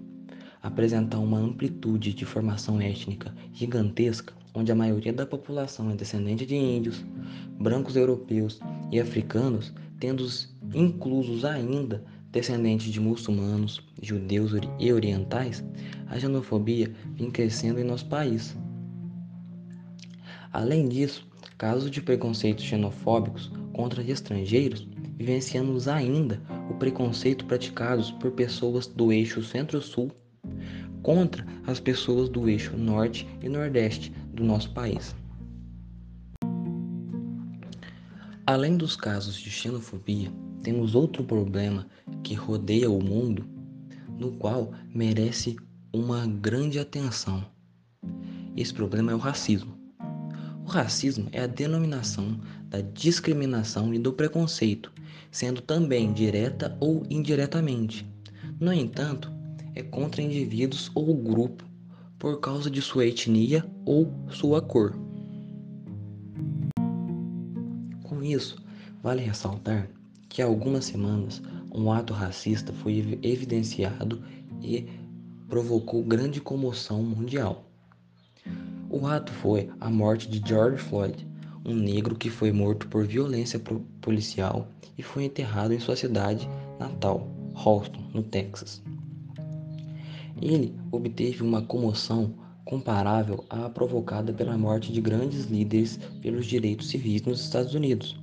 apresentar 0.61 1.19
uma 1.19 1.39
amplitude 1.39 2.13
de 2.13 2.25
formação 2.25 2.81
étnica 2.81 3.33
gigantesca, 3.53 4.33
onde 4.53 4.71
a 4.71 4.75
maioria 4.75 5.13
da 5.13 5.25
população 5.25 5.91
é 5.91 5.95
descendente 5.95 6.45
de 6.45 6.55
índios, 6.55 7.03
brancos 7.59 7.95
europeus 7.95 8.59
e 8.91 8.99
africanos, 8.99 9.73
tendo 9.99 10.25
inclusos 10.73 11.45
ainda 11.45 12.03
descendentes 12.31 12.91
de 12.91 12.99
muçulmanos, 12.99 13.81
judeus 14.01 14.53
e 14.79 14.91
orientais, 14.91 15.63
a 16.07 16.19
xenofobia 16.19 16.91
vem 17.15 17.29
crescendo 17.29 17.79
em 17.79 17.83
nosso 17.83 18.05
país. 18.07 18.55
Além 20.53 20.87
disso, 20.87 21.27
casos 21.57 21.91
de 21.91 22.01
preconceitos 22.01 22.65
xenofóbicos 22.65 23.51
contra 23.73 24.03
estrangeiros 24.03 24.87
vivenciamos 25.17 25.87
ainda 25.87 26.41
o 26.69 26.73
preconceito 26.73 27.45
praticados 27.45 28.11
por 28.11 28.31
pessoas 28.31 28.87
do 28.87 29.11
eixo 29.11 29.43
Centro-Sul 29.43 30.11
contra 31.03 31.45
as 31.65 31.79
pessoas 31.79 32.29
do 32.29 32.49
eixo 32.49 32.75
Norte 32.75 33.27
e 33.41 33.49
Nordeste 33.49 34.11
do 34.33 34.43
nosso 34.43 34.71
país. 34.71 35.15
Além 38.45 38.75
dos 38.75 38.95
casos 38.95 39.35
de 39.35 39.49
xenofobia, 39.49 40.31
temos 40.61 40.95
outro 40.95 41.23
problema 41.23 41.87
que 42.23 42.33
rodeia 42.33 42.89
o 42.89 43.01
mundo, 43.01 43.45
no 44.17 44.31
qual 44.33 44.73
merece 44.93 45.55
uma 45.93 46.25
grande 46.27 46.79
atenção. 46.79 47.45
Esse 48.55 48.73
problema 48.73 49.11
é 49.11 49.15
o 49.15 49.19
racismo. 49.19 49.77
O 50.65 50.67
racismo 50.67 51.29
é 51.31 51.41
a 51.41 51.47
denominação 51.47 52.39
da 52.67 52.81
discriminação 52.81 53.93
e 53.93 53.99
do 53.99 54.11
preconceito, 54.11 54.91
sendo 55.31 55.61
também 55.61 56.11
direta 56.11 56.75
ou 56.79 57.05
indiretamente. 57.09 58.05
No 58.59 58.73
entanto, 58.73 59.31
é 59.75 59.81
contra 59.81 60.21
indivíduos 60.21 60.91
ou 60.93 61.15
grupo 61.15 61.70
por 62.21 62.39
causa 62.39 62.69
de 62.69 62.83
sua 62.83 63.07
etnia 63.07 63.65
ou 63.83 64.13
sua 64.29 64.61
cor. 64.61 64.93
Com 68.03 68.23
isso, 68.23 68.63
vale 69.01 69.23
ressaltar 69.23 69.89
que 70.29 70.39
há 70.39 70.45
algumas 70.45 70.85
semanas 70.85 71.41
um 71.73 71.91
ato 71.91 72.13
racista 72.13 72.71
foi 72.71 73.19
evidenciado 73.23 74.23
e 74.61 74.87
provocou 75.49 76.03
grande 76.03 76.39
comoção 76.39 77.01
mundial. 77.01 77.65
O 78.87 79.07
ato 79.07 79.31
foi 79.31 79.71
a 79.79 79.89
morte 79.89 80.29
de 80.29 80.47
George 80.47 80.77
Floyd, 80.77 81.27
um 81.65 81.73
negro 81.73 82.15
que 82.15 82.29
foi 82.29 82.51
morto 82.51 82.87
por 82.87 83.03
violência 83.03 83.59
policial 83.99 84.67
e 84.95 85.01
foi 85.01 85.23
enterrado 85.23 85.73
em 85.73 85.79
sua 85.79 85.95
cidade 85.95 86.47
natal, 86.79 87.27
Houston, 87.55 88.03
no 88.13 88.21
Texas. 88.21 88.83
Ele 90.41 90.73
obteve 90.91 91.43
uma 91.43 91.61
comoção 91.61 92.33
comparável 92.65 93.45
à 93.49 93.69
provocada 93.69 94.33
pela 94.33 94.57
morte 94.57 94.91
de 94.91 94.99
grandes 95.01 95.45
líderes 95.45 95.99
pelos 96.21 96.45
direitos 96.45 96.89
civis 96.89 97.21
nos 97.23 97.41
Estados 97.41 97.75
Unidos, 97.75 98.19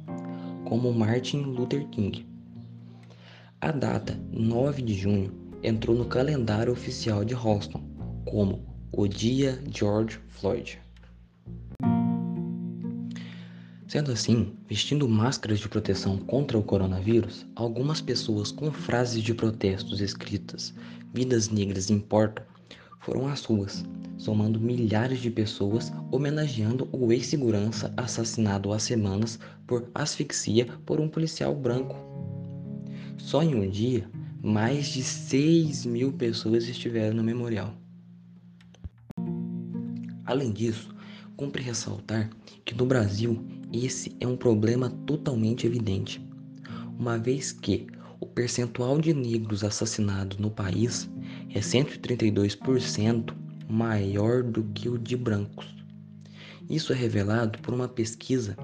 como 0.65 0.93
Martin 0.93 1.39
Luther 1.43 1.87
King. 1.89 2.27
A 3.61 3.71
data 3.71 4.19
9 4.33 4.83
de 4.83 4.95
junho 4.95 5.33
entrou 5.63 5.97
no 5.97 6.07
calendário 6.07 6.73
oficial 6.73 7.25
de 7.25 7.35
Houston 7.35 7.83
como 8.25 8.65
o 8.93 9.07
Dia 9.07 9.61
George 9.71 10.19
Floyd. 10.29 10.79
Sendo 13.89 14.13
assim, 14.13 14.53
vestindo 14.69 15.09
máscaras 15.09 15.61
de 15.61 15.67
proteção 15.67 16.19
contra 16.19 16.59
o 16.59 16.63
coronavírus, 16.63 17.47
algumas 17.57 18.03
pessoas 18.03 18.53
com 18.53 18.71
frases 18.71 19.23
de 19.23 19.33
protestos 19.33 20.03
escritas 20.03 20.75
Vidas 21.15 21.49
Negras 21.49 21.89
Importam 21.89 22.45
foram 23.01 23.27
às 23.27 23.43
ruas, 23.47 23.87
somando 24.19 24.61
milhares 24.61 25.21
de 25.21 25.31
pessoas 25.31 25.91
homenageando 26.13 26.87
o 26.93 27.11
ex-segurança 27.11 27.91
assassinado 27.97 28.75
há 28.75 28.79
semanas 28.79 29.41
por 29.67 29.91
asfixia 29.95 30.67
por 30.85 31.01
um 31.01 31.09
policial 31.09 31.55
branco. 31.55 31.97
Só 33.17 33.43
em 33.43 33.55
um 33.55 33.71
dia, 33.71 34.07
mais 34.43 34.89
de 34.89 35.03
6 35.03 35.87
mil 35.87 36.13
pessoas 36.13 36.69
estiveram 36.69 37.17
no 37.17 37.25
memorial. 37.25 37.73
Além 40.27 40.53
disso, 40.53 40.95
cumpre 41.39 41.63
ressaltar 41.63 42.29
que 42.67 42.75
no 42.75 42.85
Brasil 42.85 43.58
esse 43.73 44.17
é 44.19 44.27
um 44.27 44.37
problema 44.37 44.91
totalmente 45.07 45.67
evidente, 45.67 46.21
uma 46.99 47.19
vez 47.19 47.53
que 47.53 47.87
o 48.19 48.27
percentual 48.27 49.01
de 49.01 49.13
negros 49.13 49.63
assassinados 49.63 50.39
no 50.39 50.51
país 50.51 51.09
é 51.55 51.61
132% 51.61 53.35
maior 53.69 54.43
do 54.43 54.65
que 54.65 54.89
o 54.89 54.99
de 54.99 55.17
brancos. 55.17 55.67
Isso 56.69 56.93
é 56.93 56.97
revelado 56.97 57.59
por 57.61 57.75
uma 57.75 57.89
pesquisa 57.89 58.57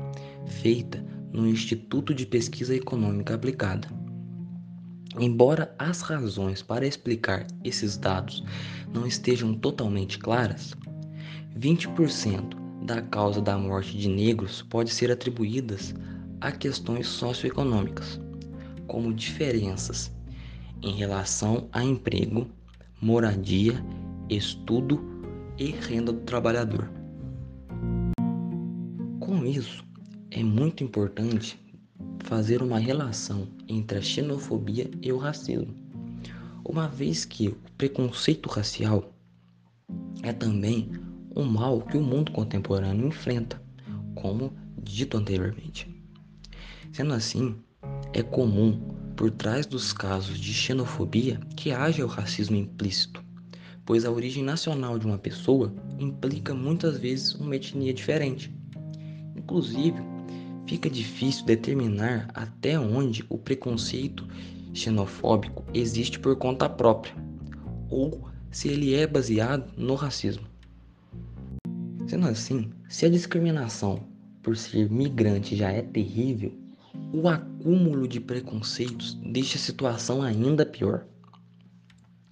feita 0.47 1.05
no 1.33 1.47
Instituto 1.47 2.15
de 2.15 2.27
Pesquisa 2.27 2.75
Econômica 2.75 3.35
Aplicada. 3.35 3.89
Embora 5.19 5.75
as 5.79 6.01
razões 6.01 6.63
para 6.63 6.87
explicar 6.87 7.47
esses 7.63 7.97
dados 7.97 8.43
não 8.93 9.07
estejam 9.07 9.55
totalmente 9.55 10.19
claras, 10.19 10.75
20% 11.57 12.64
da 12.85 13.01
causa 13.01 13.41
da 13.41 13.57
morte 13.57 13.97
de 13.97 14.11
negros 14.11 14.61
pode 14.61 14.93
ser 14.93 15.11
atribuídas 15.11 15.95
a 16.39 16.53
questões 16.53 17.07
socioeconômicas, 17.07 18.21
como 18.87 19.15
diferenças 19.15 20.13
em 20.83 20.93
relação 20.93 21.67
a 21.73 21.83
emprego, 21.83 22.47
moradia, 23.01 23.83
estudo 24.29 25.03
e 25.57 25.71
renda 25.71 26.13
do 26.13 26.21
trabalhador. 26.21 26.91
Com 29.19 29.47
isso, 29.47 29.83
é 30.31 30.43
muito 30.43 30.85
importante 30.85 31.59
fazer 32.25 32.63
uma 32.63 32.79
relação 32.79 33.49
entre 33.67 33.97
a 33.97 34.03
xenofobia 34.03 34.91
e 35.01 35.11
o 35.11 35.17
racismo, 35.17 35.75
uma 36.63 36.87
vez 36.87 37.25
que 37.25 37.49
o 37.49 37.57
preconceito 37.79 38.51
racial 38.51 39.11
é 40.23 40.35
também 40.35 40.91
o 41.35 41.45
mal 41.45 41.81
que 41.83 41.97
o 41.97 42.03
mundo 42.03 42.31
contemporâneo 42.31 43.09
enfrenta, 43.09 43.61
como 44.15 44.53
dito 44.81 45.17
anteriormente. 45.17 45.93
Sendo 46.93 47.13
assim, 47.13 47.57
é 48.13 48.23
comum, 48.23 48.81
por 49.17 49.31
trás 49.31 49.67
dos 49.67 49.93
casos 49.93 50.39
de 50.39 50.53
xenofobia, 50.55 51.41
que 51.57 51.73
haja 51.73 52.05
o 52.05 52.09
racismo 52.09 52.57
implícito, 52.57 53.25
pois 53.85 54.05
a 54.05 54.11
origem 54.11 54.45
nacional 54.45 54.99
de 54.99 55.07
uma 55.07 55.19
pessoa 55.19 55.75
implica 55.99 56.55
muitas 56.55 56.99
vezes 56.99 57.35
uma 57.35 57.57
etnia 57.57 57.93
diferente. 57.93 58.55
Inclusive, 59.37 59.99
fica 60.67 60.89
difícil 60.89 61.45
determinar 61.45 62.29
até 62.35 62.79
onde 62.79 63.25
o 63.29 63.37
preconceito 63.37 64.27
xenofóbico 64.73 65.65
existe 65.75 66.19
por 66.19 66.37
conta 66.37 66.69
própria, 66.69 67.15
ou 67.91 68.29
se 68.51 68.69
ele 68.69 68.95
é 68.95 69.07
baseado 69.07 69.73
no 69.77 69.95
racismo. 69.95 70.54
Sendo 72.07 72.29
assim, 72.29 72.71
se 72.87 73.07
a 73.07 73.09
discriminação 73.09 74.07
por 74.43 74.57
ser 74.57 74.91
migrante 74.91 75.57
já 75.57 75.71
é 75.71 75.81
terrível, 75.81 76.53
o 77.13 77.29
acúmulo 77.29 78.07
de 78.07 78.21
preconceitos 78.21 79.15
deixa 79.15 79.57
a 79.57 79.61
situação 79.61 80.23
ainda 80.23 80.67
pior. 80.67 81.07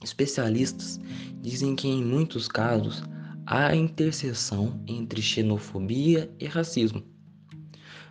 Especialistas 0.05 1.01
dizem 1.41 1.75
que 1.75 1.89
em 1.89 2.05
muitos 2.05 2.49
casos 2.49 3.03
há 3.47 3.75
interseção 3.75 4.79
entre 4.87 5.23
xenofobia 5.23 6.31
e 6.39 6.47
racismo. 6.47 7.03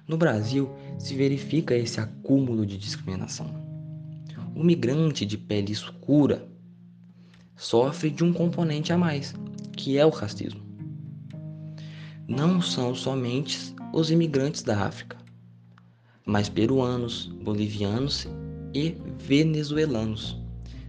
No 0.07 0.17
Brasil, 0.17 0.67
se 0.97 1.15
verifica 1.15 1.75
esse 1.75 1.99
acúmulo 1.99 2.65
de 2.65 2.77
discriminação. 2.77 3.53
O 4.55 4.63
migrante 4.63 5.27
de 5.27 5.37
pele 5.37 5.71
escura 5.71 6.49
sofre 7.55 8.09
de 8.09 8.23
um 8.23 8.33
componente 8.33 8.91
a 8.91 8.97
mais, 8.97 9.35
que 9.77 9.97
é 9.97 10.05
o 10.05 10.09
racismo 10.09 10.70
não 12.31 12.61
são 12.61 12.95
somente 12.95 13.75
os 13.91 14.09
imigrantes 14.09 14.63
da 14.63 14.85
África, 14.85 15.17
mas 16.25 16.47
peruanos, 16.47 17.25
bolivianos 17.43 18.25
e 18.73 18.95
venezuelanos 19.19 20.41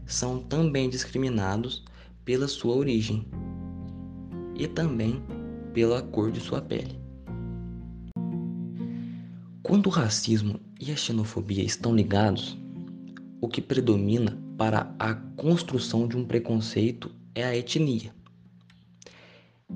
são 0.06 0.38
também 0.38 0.88
discriminados 0.88 1.82
pela 2.24 2.46
sua 2.46 2.76
origem 2.76 3.26
e 4.54 4.68
também 4.68 5.20
pela 5.74 6.00
cor 6.00 6.30
de 6.30 6.38
sua 6.38 6.62
pele. 6.62 6.96
Quando 9.64 9.88
o 9.88 9.90
racismo 9.90 10.60
e 10.80 10.92
a 10.92 10.96
xenofobia 10.96 11.64
estão 11.64 11.92
ligados, 11.92 12.56
o 13.40 13.48
que 13.48 13.60
predomina 13.60 14.38
para 14.56 14.94
a 14.96 15.14
construção 15.36 16.06
de 16.06 16.16
um 16.16 16.24
preconceito 16.24 17.10
é 17.34 17.42
a 17.42 17.56
etnia. 17.56 18.14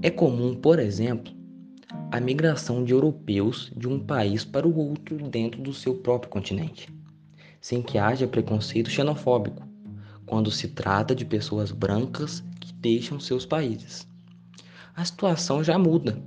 É 0.01 0.11
comum, 0.11 0.55
por 0.55 0.79
exemplo, 0.79 1.35
a 2.11 2.21
migração 2.21 2.85
de 2.85 2.93
europeus 2.93 3.71
de 3.77 3.89
um 3.89 3.99
país 3.99 4.45
para 4.45 4.67
o 4.67 4.77
outro 4.77 5.17
dentro 5.29 5.63
do 5.63 5.73
seu 5.73 5.95
próprio 5.95 6.31
continente, 6.31 6.89
sem 7.61 7.83
que 7.83 7.99
haja 7.99 8.27
preconceito 8.27 8.91
xenofóbico, 8.91 9.67
quando 10.25 10.51
se 10.51 10.69
trata 10.69 11.15
de 11.15 11.25
pessoas 11.25 11.71
brancas 11.71 12.43
que 12.61 12.73
deixam 12.73 13.21
seus 13.21 13.47
países. 13.47 14.07
A 14.95 15.05
situação 15.05 15.63
já 15.63 15.79
muda 15.79 16.21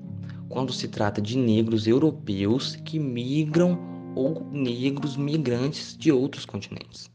quando 0.47 0.73
se 0.73 0.87
trata 0.87 1.21
de 1.21 1.37
negros 1.37 1.87
europeus 1.87 2.75
que 2.77 2.99
migram 2.99 3.77
ou 4.15 4.45
negros 4.51 5.15
migrantes 5.15 5.95
de 5.97 6.11
outros 6.11 6.45
continentes. 6.45 7.09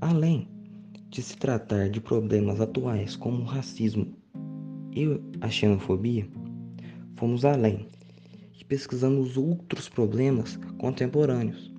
Além 0.00 0.48
de 1.10 1.22
se 1.22 1.36
tratar 1.36 1.90
de 1.90 2.00
problemas 2.00 2.60
atuais 2.60 3.16
como 3.16 3.42
o 3.42 3.46
racismo 3.46 4.15
e 4.96 5.20
a 5.42 5.48
xenofobia, 5.50 6.26
fomos 7.16 7.44
além 7.44 7.86
e 8.58 8.64
pesquisamos 8.64 9.36
outros 9.36 9.88
problemas 9.88 10.58
contemporâneos, 10.78 11.72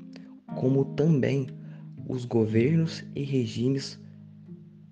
como 0.55 0.85
também 0.95 1.47
os 2.07 2.23
governos 2.23 3.03
e 3.15 3.23
regimes 3.23 3.99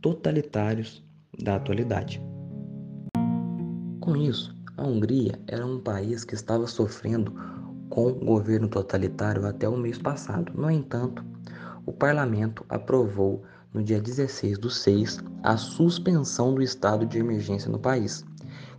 totalitários 0.02 1.04
da 1.40 1.56
atualidade. 1.56 2.22
Com 4.02 4.18
isso, 4.18 4.56
a 4.76 4.84
Hungria 4.86 5.40
era 5.48 5.66
um 5.66 5.80
país 5.80 6.26
que 6.26 6.36
estava 6.36 6.68
sofrendo 6.68 7.32
com 7.90 8.08
o 8.08 8.14
governo 8.14 8.68
totalitário 8.68 9.46
até 9.46 9.70
o 9.70 9.78
mês 9.78 9.98
passado. 9.98 10.52
No 10.54 10.70
entanto, 10.70 11.24
o 11.86 11.94
parlamento 11.94 12.66
aprovou 12.70 13.44
no 13.76 13.84
dia 13.84 14.00
16 14.02 14.58
do 14.58 14.70
6 14.70 15.20
a 15.44 15.58
suspensão 15.58 16.56
do 16.56 16.64
estado 16.64 17.06
de 17.06 17.20
emergência 17.20 17.70
no 17.70 17.78
país, 17.78 18.24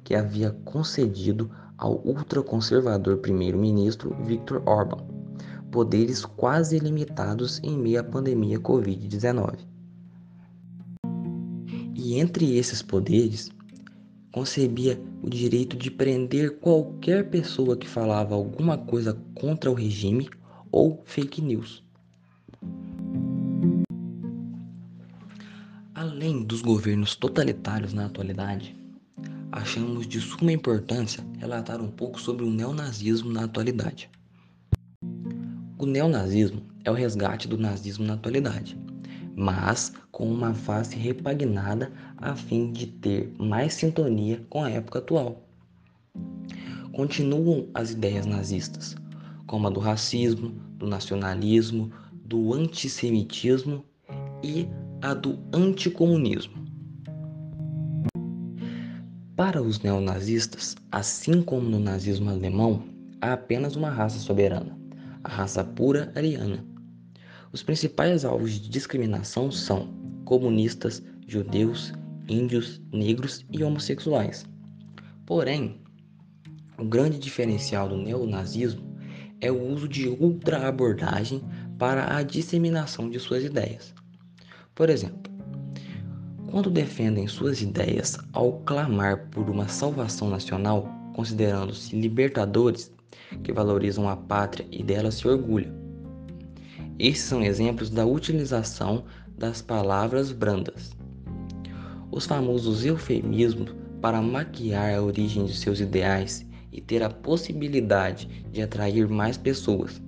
que 0.03 0.15
havia 0.15 0.51
concedido 0.65 1.51
ao 1.77 2.05
ultraconservador 2.05 3.19
primeiro-ministro 3.19 4.17
Viktor 4.25 4.63
Orbán 4.67 5.07
poderes 5.71 6.25
quase 6.25 6.77
ilimitados 6.77 7.61
em 7.63 7.77
meio 7.77 8.01
à 8.01 8.03
pandemia 8.03 8.59
Covid-19. 8.59 9.59
E 11.95 12.19
entre 12.19 12.57
esses 12.57 12.81
poderes, 12.81 13.51
concebia 14.33 14.99
o 15.23 15.29
direito 15.29 15.77
de 15.77 15.91
prender 15.91 16.59
qualquer 16.61 17.29
pessoa 17.29 17.77
que 17.77 17.87
falava 17.87 18.35
alguma 18.35 18.79
coisa 18.79 19.21
contra 19.35 19.71
o 19.71 19.75
regime 19.75 20.31
ou 20.73 21.03
fake 21.05 21.43
news. 21.43 21.86
Além 26.17 26.43
dos 26.43 26.63
governos 26.63 27.15
totalitários 27.15 27.93
na 27.93 28.07
atualidade, 28.07 28.75
achamos 29.53 30.07
de 30.07 30.19
suma 30.19 30.51
importância 30.51 31.23
relatar 31.39 31.79
um 31.79 31.91
pouco 31.91 32.19
sobre 32.19 32.43
o 32.43 32.51
neonazismo 32.51 33.31
na 33.31 33.45
atualidade. 33.45 34.09
O 35.79 35.85
neonazismo 35.85 36.63
é 36.85 36.91
o 36.91 36.95
resgate 36.95 37.47
do 37.47 37.59
nazismo 37.59 38.07
na 38.07 38.15
atualidade, 38.15 38.79
mas 39.37 39.93
com 40.11 40.27
uma 40.27 40.55
face 40.55 40.97
repaginada 40.97 41.93
a 42.17 42.35
fim 42.35 42.73
de 42.73 42.87
ter 42.87 43.31
mais 43.39 43.75
sintonia 43.75 44.43
com 44.49 44.65
a 44.65 44.71
época 44.71 45.01
atual. 45.01 45.43
Continuam 46.95 47.69
as 47.75 47.91
ideias 47.91 48.25
nazistas, 48.25 48.97
como 49.47 49.67
a 49.67 49.71
do 49.71 49.81
racismo, 49.81 50.49
do 50.79 50.87
nacionalismo, 50.87 51.93
do 52.25 52.55
antissemitismo 52.55 53.85
e 54.43 54.67
a 55.07 55.15
do 55.15 55.39
anticomunismo. 55.53 56.67
Para 59.37 59.63
os 59.63 59.79
neonazistas, 59.79 60.75
assim 60.91 61.43
como 61.43 61.69
no 61.69 61.79
nazismo 61.79 62.29
alemão, 62.29 62.83
há 63.21 63.35
apenas 63.35 63.77
uma 63.77 63.89
raça 63.89 64.19
soberana, 64.19 64.77
a 65.23 65.29
raça 65.29 65.63
pura 65.63 66.11
ariana. 66.17 66.65
Os 67.53 67.63
principais 67.63 68.25
alvos 68.25 68.55
de 68.55 68.69
discriminação 68.69 69.53
são 69.53 69.95
comunistas, 70.25 71.01
judeus, 71.29 71.93
índios, 72.29 72.83
negros 72.93 73.47
e 73.53 73.63
homossexuais. 73.63 74.45
Porém, 75.25 75.81
o 76.77 76.85
grande 76.85 77.21
diferencial 77.21 77.89
do 77.89 77.97
neonazismo 77.97 78.83
é 79.41 79.53
o 79.53 79.73
uso 79.73 79.87
de 79.87 80.09
ultra-abordagem 80.09 81.45
para 81.79 82.17
a 82.17 82.25
disseminação 82.25 83.09
de 83.09 83.21
suas 83.21 83.45
ideias. 83.45 83.95
Por 84.77 84.91
exemplo, 84.91 85.33
quando 86.51 86.71
defendem 86.71 87.27
suas 87.27 87.63
ideias 87.63 88.19
ao 88.35 88.61
clamar 88.61 89.27
por 89.31 89.49
uma 89.49 89.67
salvação 89.69 90.29
nacional, 90.29 90.87
considerando-se 91.15 91.97
libertadores 91.97 92.93
que 93.43 93.55
valorizam 93.55 94.07
a 94.07 94.15
pátria 94.15 94.67
e 94.71 94.83
dela 94.83 95.11
se 95.11 95.27
orgulham. 95.27 95.73
Esses 96.99 97.25
são 97.25 97.43
exemplos 97.43 97.89
da 97.89 98.05
utilização 98.05 99.05
das 99.39 99.63
palavras 99.63 100.31
brandas. 100.31 100.95
Os 102.13 102.27
famosos 102.27 102.85
eufemismos 102.85 103.75
para 104.03 104.21
maquiar 104.21 104.95
a 104.95 105.03
origem 105.03 105.47
de 105.47 105.57
seus 105.57 105.81
ideais 105.81 106.47
e 106.71 106.83
ter 106.83 107.03
a 107.03 107.09
possibilidade 107.09 108.29
de 108.53 108.61
atrair 108.61 109.09
mais 109.09 109.39
pessoas, 109.39 110.03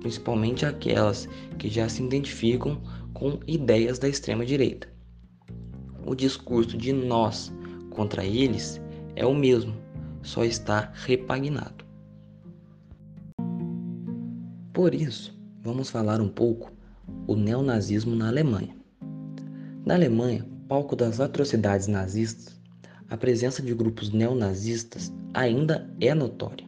principalmente 0.00 0.66
aquelas 0.66 1.26
que 1.58 1.70
já 1.70 1.88
se 1.88 2.02
identificam 2.02 2.78
com 3.22 3.38
ideias 3.46 4.00
da 4.00 4.08
extrema-direita. 4.08 4.88
O 6.04 6.12
discurso 6.12 6.76
de 6.76 6.92
nós 6.92 7.52
contra 7.90 8.24
eles 8.24 8.80
é 9.14 9.24
o 9.24 9.32
mesmo, 9.32 9.76
só 10.22 10.42
está 10.42 10.90
repaginado. 10.92 11.84
Por 14.72 14.92
isso, 14.92 15.38
vamos 15.62 15.88
falar 15.88 16.20
um 16.20 16.26
pouco 16.26 16.72
o 17.28 17.36
neonazismo 17.36 18.16
na 18.16 18.26
Alemanha. 18.26 18.74
Na 19.86 19.94
Alemanha, 19.94 20.44
palco 20.66 20.96
das 20.96 21.20
atrocidades 21.20 21.86
nazistas, 21.86 22.60
a 23.08 23.16
presença 23.16 23.62
de 23.62 23.72
grupos 23.72 24.10
neonazistas 24.10 25.12
ainda 25.32 25.88
é 26.00 26.12
notória. 26.12 26.66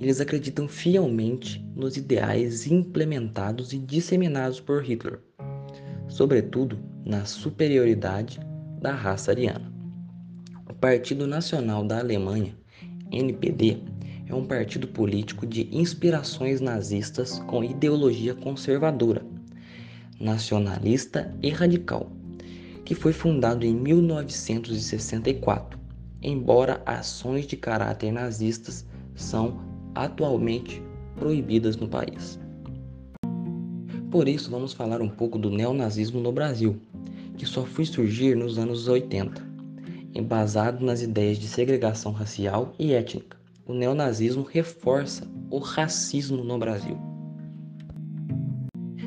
Eles 0.00 0.20
acreditam 0.20 0.66
fielmente 0.66 1.64
nos 1.76 1.96
ideais 1.96 2.66
implementados 2.66 3.72
e 3.72 3.78
disseminados 3.78 4.58
por 4.58 4.82
Hitler 4.82 5.29
sobretudo 6.10 6.78
na 7.06 7.24
superioridade 7.24 8.38
da 8.80 8.92
raça 8.92 9.30
ariana. 9.30 9.72
O 10.68 10.74
Partido 10.74 11.26
Nacional 11.26 11.82
da 11.84 12.00
Alemanha, 12.00 12.54
NPD, 13.10 13.78
é 14.26 14.34
um 14.34 14.44
partido 14.44 14.86
político 14.88 15.46
de 15.46 15.68
inspirações 15.72 16.60
nazistas 16.60 17.38
com 17.46 17.64
ideologia 17.64 18.34
conservadora, 18.34 19.24
nacionalista 20.20 21.34
e 21.42 21.48
radical, 21.48 22.12
que 22.84 22.94
foi 22.94 23.12
fundado 23.12 23.64
em 23.64 23.74
1964, 23.74 25.80
embora 26.22 26.82
ações 26.84 27.46
de 27.46 27.56
caráter 27.56 28.12
nazistas 28.12 28.84
são 29.14 29.58
atualmente 29.94 30.82
proibidas 31.16 31.76
no 31.76 31.88
país. 31.88 32.38
Por 34.10 34.26
isso, 34.26 34.50
vamos 34.50 34.72
falar 34.72 35.00
um 35.00 35.08
pouco 35.08 35.38
do 35.38 35.50
neonazismo 35.50 36.20
no 36.20 36.32
Brasil, 36.32 36.80
que 37.38 37.46
só 37.46 37.64
foi 37.64 37.84
surgir 37.84 38.34
nos 38.34 38.58
anos 38.58 38.88
80, 38.88 39.40
embasado 40.12 40.84
nas 40.84 41.00
ideias 41.00 41.38
de 41.38 41.46
segregação 41.46 42.10
racial 42.10 42.74
e 42.76 42.92
étnica. 42.92 43.36
O 43.64 43.72
neonazismo 43.72 44.42
reforça 44.42 45.22
o 45.48 45.58
racismo 45.58 46.42
no 46.42 46.58
Brasil. 46.58 46.98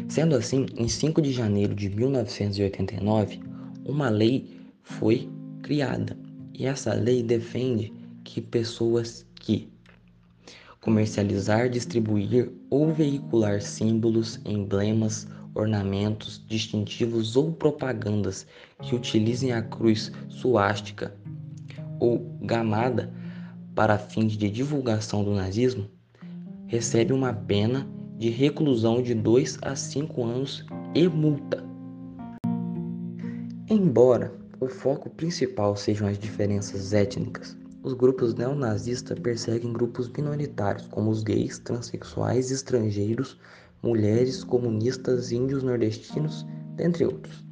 Sendo 0.08 0.36
assim, 0.36 0.68
em 0.78 0.88
5 0.88 1.22
de 1.22 1.34
janeiro 1.34 1.76
de 1.76 1.90
1989, 1.90 3.42
uma 3.84 4.08
lei 4.08 4.58
foi 4.84 5.30
criada, 5.62 6.18
e 6.54 6.66
essa 6.66 6.94
lei 6.94 7.22
defende 7.22 7.92
que 8.24 8.40
pessoas 8.40 9.26
que 9.36 9.73
comercializar, 10.84 11.70
distribuir 11.70 12.52
ou 12.70 12.94
veicular 12.94 13.62
símbolos, 13.62 14.42
emblemas, 14.46 15.26
ornamentos, 15.56 16.44
distintivos 16.46 17.38
ou 17.38 17.54
propagandas 17.54 18.46
que 18.82 18.94
utilizem 18.94 19.54
a 19.54 19.62
cruz 19.62 20.12
suástica 20.28 21.16
ou 22.02 22.38
gamada 22.42 23.14
para 23.74 23.98
fins 23.98 24.34
de 24.34 24.50
divulgação 24.50 25.24
do 25.24 25.34
nazismo, 25.34 25.90
recebe 26.68 27.14
uma 27.14 27.34
pena 27.34 27.88
de 28.18 28.30
reclusão 28.30 29.02
de 29.02 29.16
2 29.16 29.60
a 29.62 29.78
5 29.78 30.24
anos 30.24 30.66
e 30.94 31.08
multa. 31.08 31.64
Embora 33.70 34.34
o 34.60 34.68
foco 34.68 35.10
principal 35.10 35.78
sejam 35.78 36.10
as 36.10 36.20
diferenças 36.20 36.92
étnicas, 36.92 37.58
os 37.84 37.94
grupos 37.94 38.34
neonazistas 38.34 39.20
perseguem 39.20 39.74
grupos 39.74 40.08
minoritários, 40.08 40.88
como 40.88 41.12
os 41.12 41.22
gays, 41.22 41.60
transexuais, 41.60 42.50
estrangeiros, 42.50 43.38
mulheres, 43.84 44.42
comunistas, 44.42 45.34
índios 45.34 45.64
nordestinos, 45.64 46.46
dentre 46.78 47.06
outros. 47.06 47.44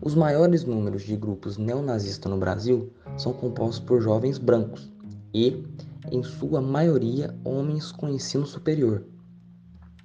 Os 0.00 0.16
maiores 0.16 0.64
números 0.64 1.02
de 1.02 1.16
grupos 1.16 1.56
neonazistas 1.56 2.30
no 2.30 2.36
Brasil 2.36 2.92
são 3.16 3.32
compostos 3.32 3.78
por 3.78 4.02
jovens 4.02 4.36
brancos 4.36 4.92
e, 5.32 5.64
em 6.10 6.24
sua 6.24 6.60
maioria, 6.60 7.32
homens 7.44 7.92
com 7.92 8.08
ensino 8.08 8.44
superior. 8.44 9.06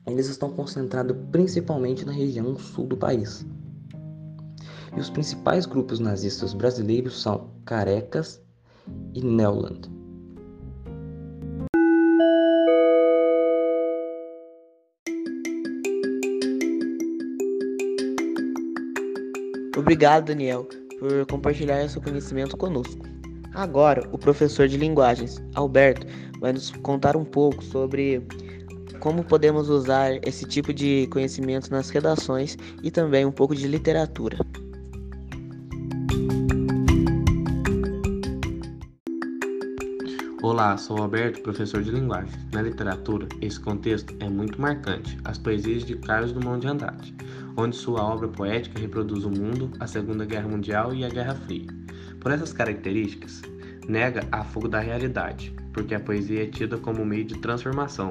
eles 0.05 0.27
estão 0.27 0.51
concentrados 0.51 1.17
principalmente 1.31 2.05
na 2.05 2.11
região 2.11 2.55
sul 2.57 2.85
do 2.85 2.95
país. 2.95 3.43
E 4.95 4.99
os 4.99 5.09
principais 5.09 5.65
grupos 5.65 5.99
nazistas 5.99 6.53
brasileiros 6.53 7.19
são 7.19 7.49
Carecas 7.65 8.39
e 9.13 9.23
Neuland. 9.23 9.89
Obrigado, 19.77 20.25
Daniel, 20.25 20.67
por 20.99 21.25
compartilhar 21.27 21.87
seu 21.87 22.01
conhecimento 22.01 22.57
conosco. 22.57 23.05
Agora, 23.53 24.07
o 24.11 24.17
professor 24.17 24.67
de 24.67 24.77
linguagens, 24.77 25.41
Alberto, 25.55 26.05
vai 26.39 26.53
nos 26.53 26.71
contar 26.71 27.15
um 27.15 27.23
pouco 27.23 27.63
sobre 27.63 28.21
como 28.99 29.23
podemos 29.23 29.69
usar 29.69 30.19
esse 30.27 30.45
tipo 30.45 30.73
de 30.73 31.07
conhecimento 31.07 31.71
nas 31.71 31.89
redações 31.89 32.57
e 32.83 32.91
também 32.91 33.25
um 33.25 33.31
pouco 33.31 33.55
de 33.55 33.67
literatura. 33.67 34.37
Olá, 40.49 40.77
sou 40.77 40.97
Alberto, 40.99 41.41
professor 41.41 41.83
de 41.83 41.91
linguagem. 41.91 42.33
Na 42.53 42.61
literatura, 42.61 43.27
esse 43.41 43.59
contexto 43.59 44.15
é 44.21 44.29
muito 44.29 44.61
marcante. 44.61 45.19
As 45.25 45.37
poesias 45.37 45.83
de 45.83 45.97
Carlos 45.97 46.31
Drummond 46.31 46.61
de 46.61 46.67
Andrade, 46.67 47.13
onde 47.57 47.75
sua 47.75 48.01
obra 48.01 48.29
poética 48.29 48.79
reproduz 48.79 49.25
o 49.25 49.29
mundo, 49.29 49.69
a 49.77 49.85
Segunda 49.85 50.23
Guerra 50.23 50.47
Mundial 50.47 50.95
e 50.95 51.03
a 51.03 51.09
Guerra 51.09 51.35
Fria. 51.35 51.67
Por 52.21 52.31
essas 52.31 52.53
características, 52.53 53.41
nega 53.89 54.21
a 54.31 54.41
fogo 54.41 54.69
da 54.69 54.79
realidade, 54.79 55.53
porque 55.73 55.93
a 55.93 55.99
poesia 55.99 56.43
é 56.43 56.47
tida 56.47 56.77
como 56.77 57.05
meio 57.05 57.25
de 57.25 57.37
transformação. 57.39 58.09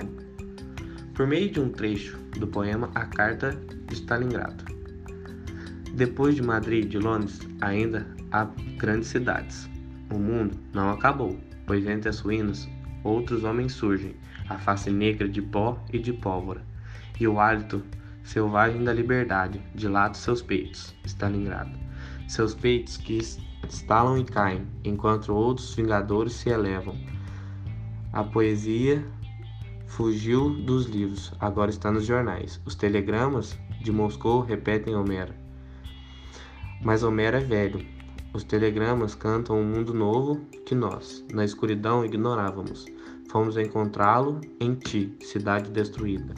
Por 1.14 1.26
meio 1.26 1.50
de 1.50 1.58
um 1.58 1.70
trecho 1.70 2.18
do 2.38 2.46
poema 2.46 2.90
A 2.94 3.06
Carta 3.06 3.58
de 3.86 3.94
Stalingrado. 3.94 4.62
Depois 5.94 6.34
de 6.34 6.42
Madrid 6.42 6.84
e 6.84 6.88
de 6.88 6.98
Londres, 6.98 7.40
ainda 7.62 8.06
há 8.30 8.44
grandes 8.76 9.08
cidades. 9.08 9.66
O 10.12 10.18
mundo 10.18 10.58
não 10.74 10.90
acabou 10.90 11.45
pois 11.66 11.86
entre 11.86 12.08
as 12.08 12.20
ruínas 12.20 12.68
outros 13.02 13.44
homens 13.44 13.72
surgem, 13.72 14.16
a 14.48 14.58
face 14.58 14.90
negra 14.90 15.28
de 15.28 15.40
pó 15.40 15.78
e 15.92 15.98
de 15.98 16.12
pólvora, 16.12 16.62
e 17.18 17.26
o 17.26 17.38
hálito 17.38 17.82
selvagem 18.24 18.82
da 18.82 18.92
liberdade 18.92 19.62
dilata 19.74 20.18
seus 20.18 20.42
peitos, 20.42 20.94
Stalingrado. 21.04 21.78
Seus 22.28 22.54
peitos 22.54 22.96
que 22.96 23.18
estalam 23.68 24.18
e 24.18 24.24
caem, 24.24 24.66
enquanto 24.84 25.32
outros 25.32 25.74
vingadores 25.74 26.32
se 26.32 26.50
elevam. 26.50 26.98
A 28.12 28.24
poesia 28.24 29.04
fugiu 29.86 30.50
dos 30.50 30.86
livros, 30.86 31.32
agora 31.38 31.70
está 31.70 31.90
nos 31.92 32.04
jornais. 32.04 32.60
Os 32.64 32.74
telegramas 32.74 33.56
de 33.80 33.92
Moscou 33.92 34.40
repetem 34.40 34.96
Homero. 34.96 35.32
Mas 36.82 37.02
Homero 37.02 37.36
é 37.36 37.40
velho, 37.40 37.86
os 38.36 38.44
telegramas 38.44 39.14
cantam 39.14 39.58
um 39.58 39.64
mundo 39.64 39.94
novo 39.94 40.42
que 40.66 40.74
nós, 40.74 41.24
na 41.32 41.42
escuridão, 41.42 42.04
ignorávamos. 42.04 42.84
Fomos 43.30 43.56
encontrá-lo 43.56 44.42
em 44.60 44.74
ti, 44.74 45.16
cidade 45.22 45.70
destruída, 45.70 46.34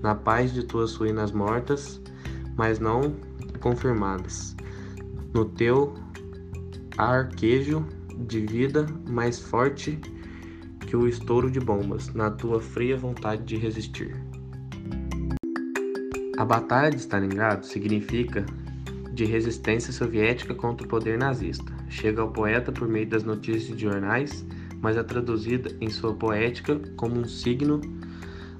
na 0.00 0.14
paz 0.14 0.54
de 0.54 0.64
tuas 0.64 0.94
ruínas 0.94 1.30
mortas, 1.30 2.00
mas 2.56 2.78
não 2.78 3.14
confirmadas, 3.60 4.56
no 5.34 5.44
teu 5.44 5.92
arquejo 6.96 7.86
de 8.26 8.46
vida 8.46 8.86
mais 9.06 9.38
forte 9.38 10.00
que 10.80 10.96
o 10.96 11.06
estouro 11.06 11.50
de 11.50 11.60
bombas, 11.60 12.14
na 12.14 12.30
tua 12.30 12.62
fria 12.62 12.96
vontade 12.96 13.42
de 13.42 13.56
resistir. 13.56 14.16
A 16.38 16.46
Batalha 16.46 16.90
de 16.90 16.96
Stalingrado 16.96 17.66
significa 17.66 18.46
de 19.12 19.24
resistência 19.24 19.92
soviética 19.92 20.54
contra 20.54 20.86
o 20.86 20.88
poder 20.88 21.18
nazista. 21.18 21.72
Chega 21.88 22.22
ao 22.22 22.30
poeta 22.30 22.72
por 22.72 22.88
meio 22.88 23.06
das 23.06 23.22
notícias 23.22 23.76
de 23.76 23.82
jornais, 23.82 24.44
mas 24.80 24.96
é 24.96 25.02
traduzida 25.02 25.70
em 25.80 25.90
sua 25.90 26.14
poética 26.14 26.80
como 26.96 27.18
um 27.18 27.24
signo 27.24 27.80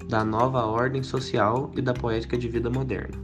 da 0.09 0.25
nova 0.25 0.65
ordem 0.65 1.03
social 1.03 1.73
e 1.77 1.81
da 1.81 1.95
poética 1.95 2.37
de 2.37 2.49
vida 2.49 2.69
moderna. 2.69 3.17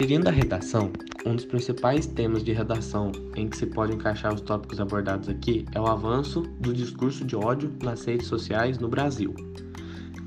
Seguindo 0.00 0.28
a 0.28 0.30
redação, 0.30 0.90
um 1.24 1.34
dos 1.34 1.46
principais 1.46 2.06
temas 2.06 2.44
de 2.44 2.52
redação 2.52 3.12
em 3.34 3.48
que 3.48 3.56
se 3.56 3.64
pode 3.64 3.94
encaixar 3.94 4.34
os 4.34 4.40
tópicos 4.42 4.78
abordados 4.80 5.28
aqui 5.28 5.64
é 5.72 5.80
o 5.80 5.86
avanço 5.86 6.42
do 6.60 6.74
discurso 6.74 7.24
de 7.24 7.34
ódio 7.34 7.72
nas 7.82 8.04
redes 8.04 8.26
sociais 8.26 8.78
no 8.78 8.88
Brasil. 8.88 9.34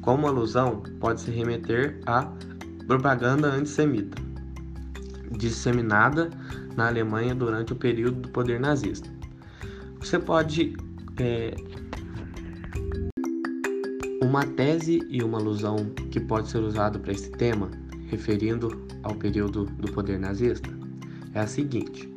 Como 0.01 0.25
alusão, 0.25 0.82
pode-se 0.99 1.30
remeter 1.30 1.99
à 2.05 2.32
propaganda 2.88 3.49
antissemita, 3.49 4.19
disseminada 5.32 6.30
na 6.75 6.88
Alemanha 6.88 7.34
durante 7.34 7.73
o 7.73 7.75
período 7.75 8.21
do 8.21 8.30
poder 8.30 8.59
nazista. 8.59 9.09
Você 9.99 10.19
pode. 10.19 10.75
É, 11.19 11.55
uma 14.21 14.45
tese 14.45 15.01
e 15.09 15.23
uma 15.23 15.39
alusão 15.39 15.78
que 16.11 16.19
pode 16.19 16.49
ser 16.49 16.59
usada 16.59 16.99
para 16.99 17.11
esse 17.11 17.32
tema, 17.32 17.71
referindo 18.07 18.86
ao 19.03 19.15
período 19.15 19.65
do 19.65 19.91
poder 19.91 20.19
nazista, 20.19 20.69
é 21.34 21.39
a 21.39 21.47
seguinte: 21.47 22.11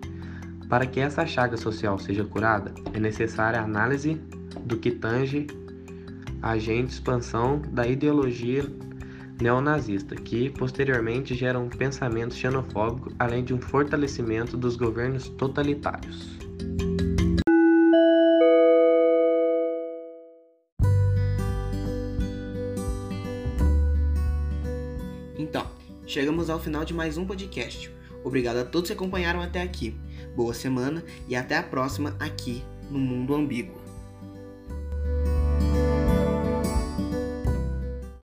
para 0.68 0.86
que 0.86 1.00
essa 1.00 1.26
chaga 1.26 1.56
social 1.56 1.98
seja 1.98 2.24
curada, 2.24 2.74
é 2.92 3.00
necessária 3.00 3.60
a 3.60 3.64
análise 3.64 4.20
do 4.64 4.76
que 4.76 4.90
tange 4.90 5.46
a 6.42 6.50
agente 6.50 6.92
expansão 6.92 7.60
da 7.72 7.86
ideologia 7.86 8.64
neonazista, 9.40 10.14
que 10.14 10.50
posteriormente 10.50 11.34
gera 11.34 11.58
um 11.58 11.68
pensamento 11.68 12.34
xenofóbico, 12.34 13.12
além 13.18 13.42
de 13.42 13.54
um 13.54 13.60
fortalecimento 13.60 14.56
dos 14.56 14.76
governos 14.76 15.28
totalitários. 15.28 16.38
Então, 25.38 25.66
chegamos 26.06 26.50
ao 26.50 26.60
final 26.60 26.84
de 26.84 26.92
mais 26.92 27.16
um 27.16 27.24
podcast. 27.24 27.90
Obrigado 28.22 28.58
a 28.58 28.64
todos 28.64 28.90
que 28.90 28.94
acompanharam 28.94 29.40
até 29.40 29.62
aqui. 29.62 29.96
Boa 30.36 30.52
semana 30.52 31.02
e 31.26 31.34
até 31.34 31.56
a 31.56 31.62
próxima 31.62 32.14
aqui 32.20 32.62
no 32.90 32.98
Mundo 32.98 33.34
Ambíguo. 33.34 33.79